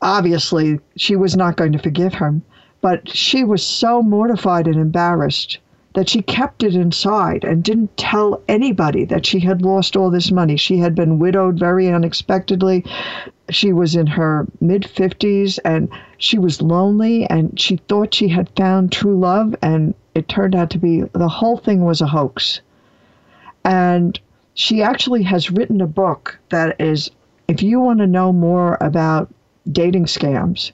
[0.00, 2.42] obviously, she was not going to forgive him.
[2.82, 5.58] But she was so mortified and embarrassed
[5.94, 10.30] that she kept it inside and didn't tell anybody that she had lost all this
[10.30, 10.56] money.
[10.56, 12.84] She had been widowed very unexpectedly.
[13.50, 18.48] She was in her mid 50s and she was lonely and she thought she had
[18.56, 22.60] found true love, and it turned out to be the whole thing was a hoax.
[23.64, 24.18] And
[24.54, 27.10] she actually has written a book that is,
[27.48, 29.28] if you want to know more about
[29.70, 30.70] dating scams,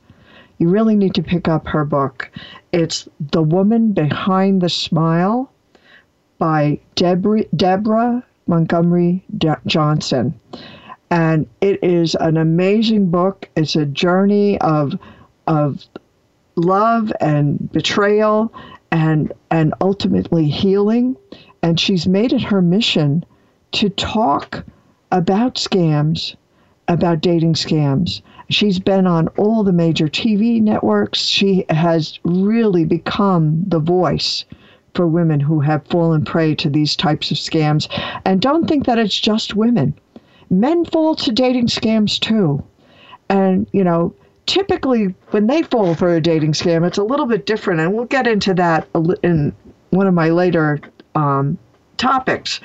[0.59, 2.31] you really need to pick up her book.
[2.73, 5.51] It's The Woman Behind the Smile
[6.39, 9.25] by Deborah, Deborah Montgomery
[9.67, 10.39] Johnson.
[11.11, 13.49] And it is an amazing book.
[13.57, 14.99] It's a journey of,
[15.47, 15.85] of
[16.57, 18.53] love and betrayal
[18.91, 21.17] and, and ultimately healing.
[21.63, 23.25] And she's made it her mission
[23.73, 24.65] to talk
[25.13, 26.35] about scams,
[26.89, 31.21] about dating scams, She's been on all the major TV networks.
[31.21, 34.45] She has really become the voice
[34.95, 37.89] for women who have fallen prey to these types of scams.
[38.25, 39.95] And don't think that it's just women.
[40.49, 42.65] Men fall to dating scams too.
[43.29, 44.15] And, you know,
[44.47, 47.81] typically when they fall for a dating scam, it's a little bit different.
[47.81, 48.89] And we'll get into that
[49.23, 49.55] in
[49.91, 50.81] one of my later
[51.15, 51.59] um,
[51.97, 52.61] topics.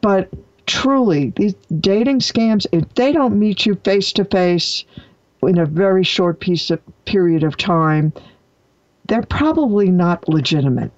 [0.00, 0.30] But
[0.66, 4.84] truly, these dating scams, if they don't meet you face to face,
[5.46, 8.12] in a very short piece of period of time,
[9.06, 10.90] they're probably not legitimate.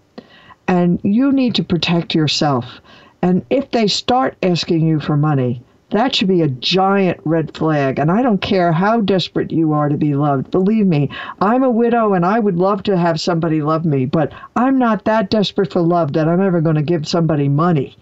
[0.69, 2.81] And you need to protect yourself.
[3.23, 7.99] And if they start asking you for money, that should be a giant red flag.
[7.99, 10.51] And I don't care how desperate you are to be loved.
[10.51, 14.33] Believe me, I'm a widow and I would love to have somebody love me, but
[14.57, 17.97] I'm not that desperate for love that I'm ever going to give somebody money.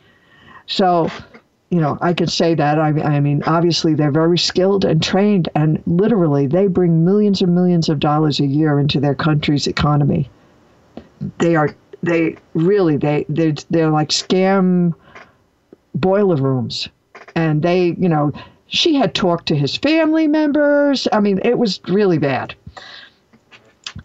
[0.66, 1.10] So
[1.70, 2.78] you know, I could say that.
[2.78, 7.54] I, I mean, obviously, they're very skilled and trained, and literally, they bring millions and
[7.54, 10.30] millions of dollars a year into their country's economy.
[11.38, 14.94] They are, they really, they, they're, they're like scam
[15.94, 16.88] boiler rooms.
[17.34, 18.32] And they, you know,
[18.66, 21.08] she had talked to his family members.
[21.12, 22.54] I mean, it was really bad.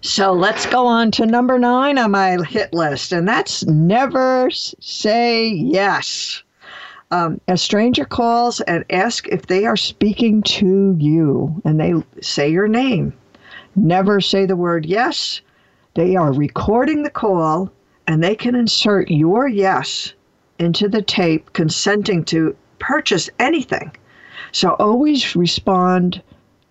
[0.02, 5.50] So let's go on to number nine on my hit list, and that's never say
[5.50, 6.44] yes.
[7.12, 12.52] Um, a stranger calls and asks if they are speaking to you, and they say
[12.52, 13.14] your name.
[13.76, 15.42] Never say the word yes.
[15.96, 17.72] They are recording the call,
[18.06, 20.14] and they can insert your yes
[20.60, 23.92] into the tape, consenting to purchase anything.
[24.52, 26.22] So always respond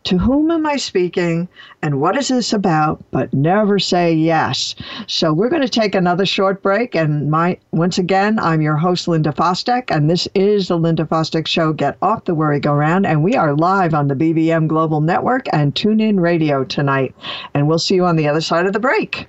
[0.08, 1.46] to whom am I speaking
[1.82, 3.04] and what is this about?
[3.10, 4.74] But never say yes.
[5.06, 6.94] So we're going to take another short break.
[6.94, 11.46] And my once again, I'm your host, Linda Fostek, and this is the Linda Fostek
[11.46, 11.74] Show.
[11.74, 13.04] Get off the worry go round.
[13.04, 17.14] And we are live on the BBM Global Network and TuneIn Radio tonight.
[17.52, 19.28] And we'll see you on the other side of the break.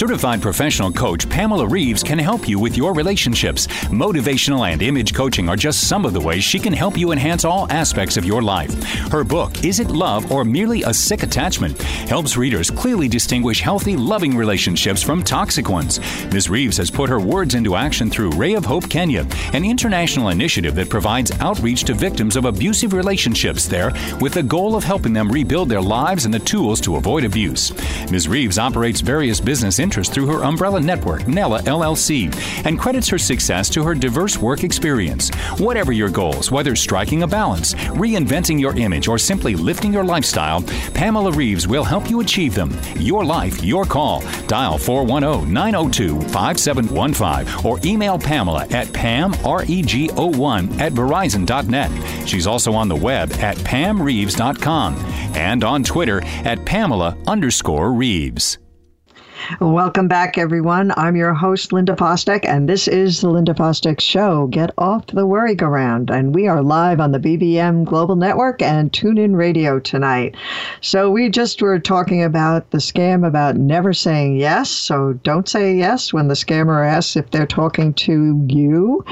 [0.00, 3.66] Certified professional coach Pamela Reeves can help you with your relationships.
[3.92, 7.44] Motivational and image coaching are just some of the ways she can help you enhance
[7.44, 8.72] all aspects of your life.
[9.12, 11.76] Her book, Is It Love or Merely a Sick Attachment,
[12.08, 16.00] helps readers clearly distinguish healthy, loving relationships from toxic ones.
[16.32, 16.48] Ms.
[16.48, 20.74] Reeves has put her words into action through Ray of Hope Kenya, an international initiative
[20.76, 25.30] that provides outreach to victims of abusive relationships there with the goal of helping them
[25.30, 27.70] rebuild their lives and the tools to avoid abuse.
[28.10, 28.28] Ms.
[28.28, 32.32] Reeves operates various business interest through her umbrella network, Nella LLC,
[32.64, 35.30] and credits her success to her diverse work experience.
[35.58, 40.62] Whatever your goals, whether striking a balance, reinventing your image, or simply lifting your lifestyle,
[40.94, 42.70] Pamela Reeves will help you achieve them.
[43.00, 44.22] Your life, your call.
[44.46, 52.28] Dial 410 902 5715 or email Pamela at pamrego1 at verizon.net.
[52.28, 54.94] She's also on the web at pamreeves.com
[55.34, 58.58] and on Twitter at Pamela underscore Reeves.
[59.58, 60.92] Welcome back, everyone.
[60.96, 64.46] I'm your host, Linda Fostek, and this is the Linda Fostek Show.
[64.46, 69.34] Get off the worry-go-round, and we are live on the BBM Global Network and TuneIn
[69.34, 70.36] Radio tonight.
[70.82, 74.70] So we just were talking about the scam about never saying yes.
[74.70, 79.04] So don't say yes when the scammer asks if they're talking to you,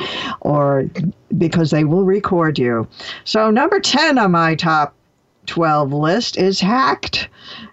[0.43, 0.89] or
[1.37, 2.87] because they will record you.
[3.25, 4.95] So number ten on my top
[5.47, 7.29] 12 list is hacked.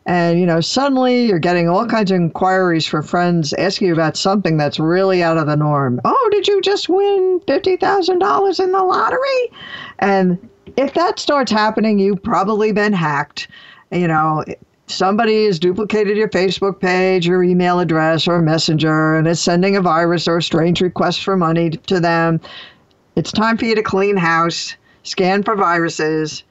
[0.05, 4.15] And, you know, suddenly you're getting all kinds of inquiries from friends asking you about
[4.15, 5.99] something that's really out of the norm.
[6.05, 9.51] Oh, did you just win $50,000 in the lottery?
[9.99, 13.47] And if that starts happening, you've probably been hacked.
[13.91, 14.43] You know,
[14.87, 19.81] somebody has duplicated your Facebook page, your email address, or messenger, and is sending a
[19.81, 22.39] virus or a strange request for money to them.
[23.15, 26.43] It's time for you to clean house, scan for viruses,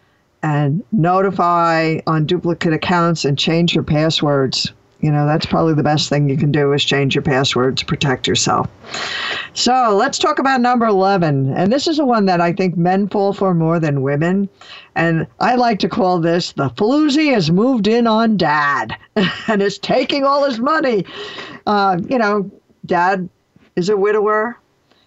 [0.45, 4.71] and notify on duplicate accounts and change your passwords.
[5.01, 8.27] You know, that's probably the best thing you can do is change your passwords, protect
[8.27, 8.69] yourself.
[9.55, 11.55] So let's talk about number 11.
[11.55, 14.51] And this is the one that I think men fall for more than women.
[14.95, 18.95] And I like to call this the floozy has moved in on dad
[19.49, 21.07] and is taking all his money.
[21.67, 22.51] Uh, you know,
[22.85, 23.31] dad
[23.77, 24.59] is a widower,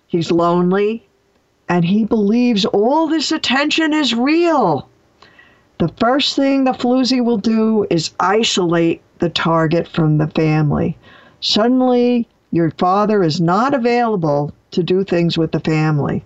[0.07, 1.07] he's lonely,
[1.69, 4.86] and he believes all this attention is real.
[5.79, 10.97] The first thing the floozy will do is isolate the target from the family.
[11.39, 16.23] Suddenly, your father is not available to do things with the family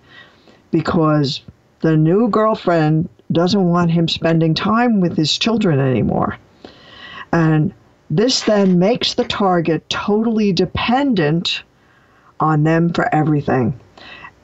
[0.71, 1.41] because
[1.81, 6.37] the new girlfriend doesn't want him spending time with his children anymore.
[7.33, 7.73] And
[8.09, 11.63] this then makes the target totally dependent
[12.39, 13.79] on them for everything.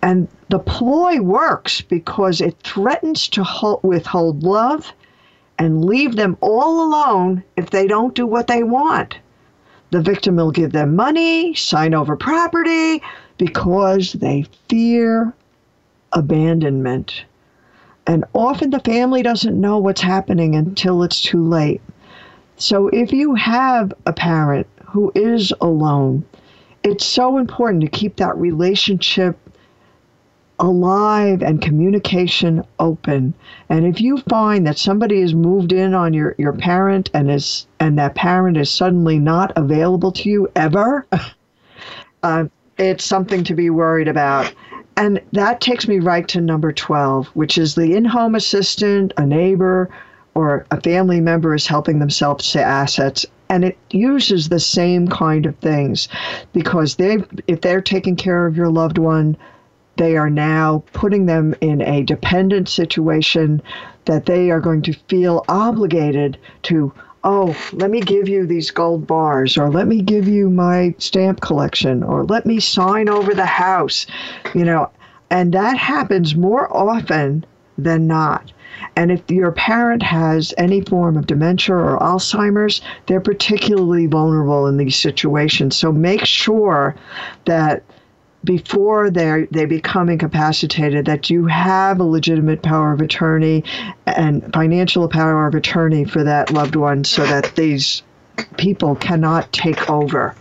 [0.01, 4.93] And the ploy works because it threatens to hold, withhold love
[5.59, 9.17] and leave them all alone if they don't do what they want.
[9.91, 13.01] The victim will give them money, sign over property,
[13.37, 15.33] because they fear
[16.13, 17.23] abandonment.
[18.05, 21.81] And often the family doesn't know what's happening until it's too late.
[22.55, 26.25] So if you have a parent who is alone,
[26.83, 29.37] it's so important to keep that relationship
[30.59, 33.33] alive and communication open.
[33.69, 37.67] And if you find that somebody has moved in on your, your parent and is
[37.79, 41.05] and that parent is suddenly not available to you ever,
[42.23, 42.45] uh,
[42.77, 44.53] it's something to be worried about.
[44.95, 49.25] And that takes me right to number 12, which is the in home assistant, a
[49.25, 49.89] neighbor,
[50.33, 53.25] or a family member is helping themselves to assets.
[53.49, 56.07] And it uses the same kind of things
[56.51, 59.37] because they, if they're taking care of your loved one,
[59.97, 63.61] they are now putting them in a dependent situation
[64.05, 66.93] that they are going to feel obligated to
[67.23, 71.41] oh, let me give you these gold bars, or let me give you my stamp
[71.41, 74.05] collection, or let me sign over the house,
[74.55, 74.89] you know,
[75.29, 77.45] and that happens more often
[77.77, 78.51] than not.
[78.95, 84.77] And if your parent has any form of dementia or Alzheimer's, they're particularly vulnerable in
[84.77, 85.75] these situations.
[85.75, 86.95] So make sure
[87.45, 87.83] that
[88.47, 93.63] before they they become incapacitated that you have a legitimate power of attorney
[94.07, 98.01] and financial power of attorney for that loved one so that these
[98.55, 100.33] people cannot take over.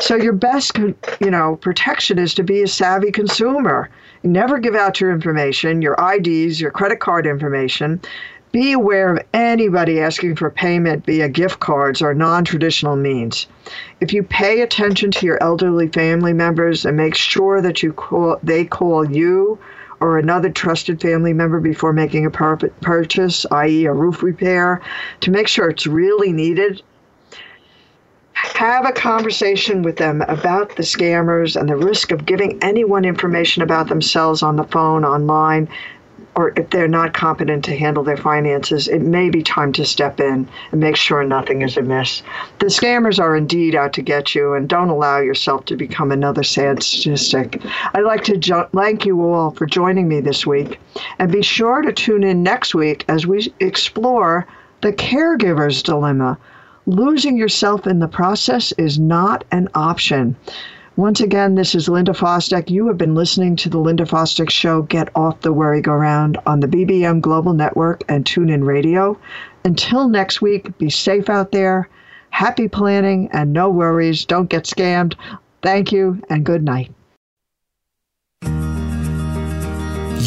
[0.00, 3.88] So your best, you know, protection is to be a savvy consumer.
[4.24, 8.00] Never give out your information, your IDs, your credit card information,
[8.52, 13.46] be aware of anybody asking for payment via gift cards or non traditional means.
[14.00, 18.38] If you pay attention to your elderly family members and make sure that you call,
[18.42, 19.58] they call you
[20.00, 24.80] or another trusted family member before making a purchase, i.e., a roof repair,
[25.20, 26.82] to make sure it's really needed.
[28.32, 33.62] Have a conversation with them about the scammers and the risk of giving anyone information
[33.62, 35.68] about themselves on the phone, online,
[36.34, 40.20] or if they're not competent to handle their finances, it may be time to step
[40.20, 42.22] in and make sure nothing is amiss.
[42.60, 46.42] The scammers are indeed out to get you, and don't allow yourself to become another
[46.42, 47.60] sad statistic.
[47.94, 50.78] I'd like to jo- thank you all for joining me this week,
[51.18, 54.46] and be sure to tune in next week as we explore
[54.80, 56.38] the caregiver's dilemma.
[56.86, 60.36] Losing yourself in the process is not an option.
[60.98, 62.68] Once again, this is Linda Fostek.
[62.68, 66.36] You have been listening to The Linda Fostek Show, Get Off the Worry Go Round
[66.44, 69.16] on the BBM Global Network and TuneIn Radio.
[69.64, 71.88] Until next week, be safe out there,
[72.30, 74.24] happy planning, and no worries.
[74.24, 75.14] Don't get scammed.
[75.62, 76.90] Thank you, and good night.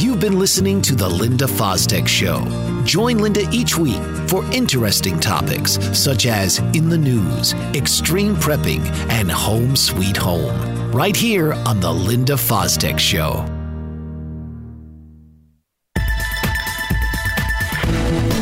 [0.01, 2.43] You've been listening to The Linda Fostek Show.
[2.85, 9.29] Join Linda each week for interesting topics such as in the news, extreme prepping, and
[9.29, 10.91] home sweet home.
[10.91, 13.45] Right here on The Linda Fostek Show.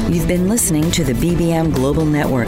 [0.10, 2.48] You've been listening to the BBM Global Network.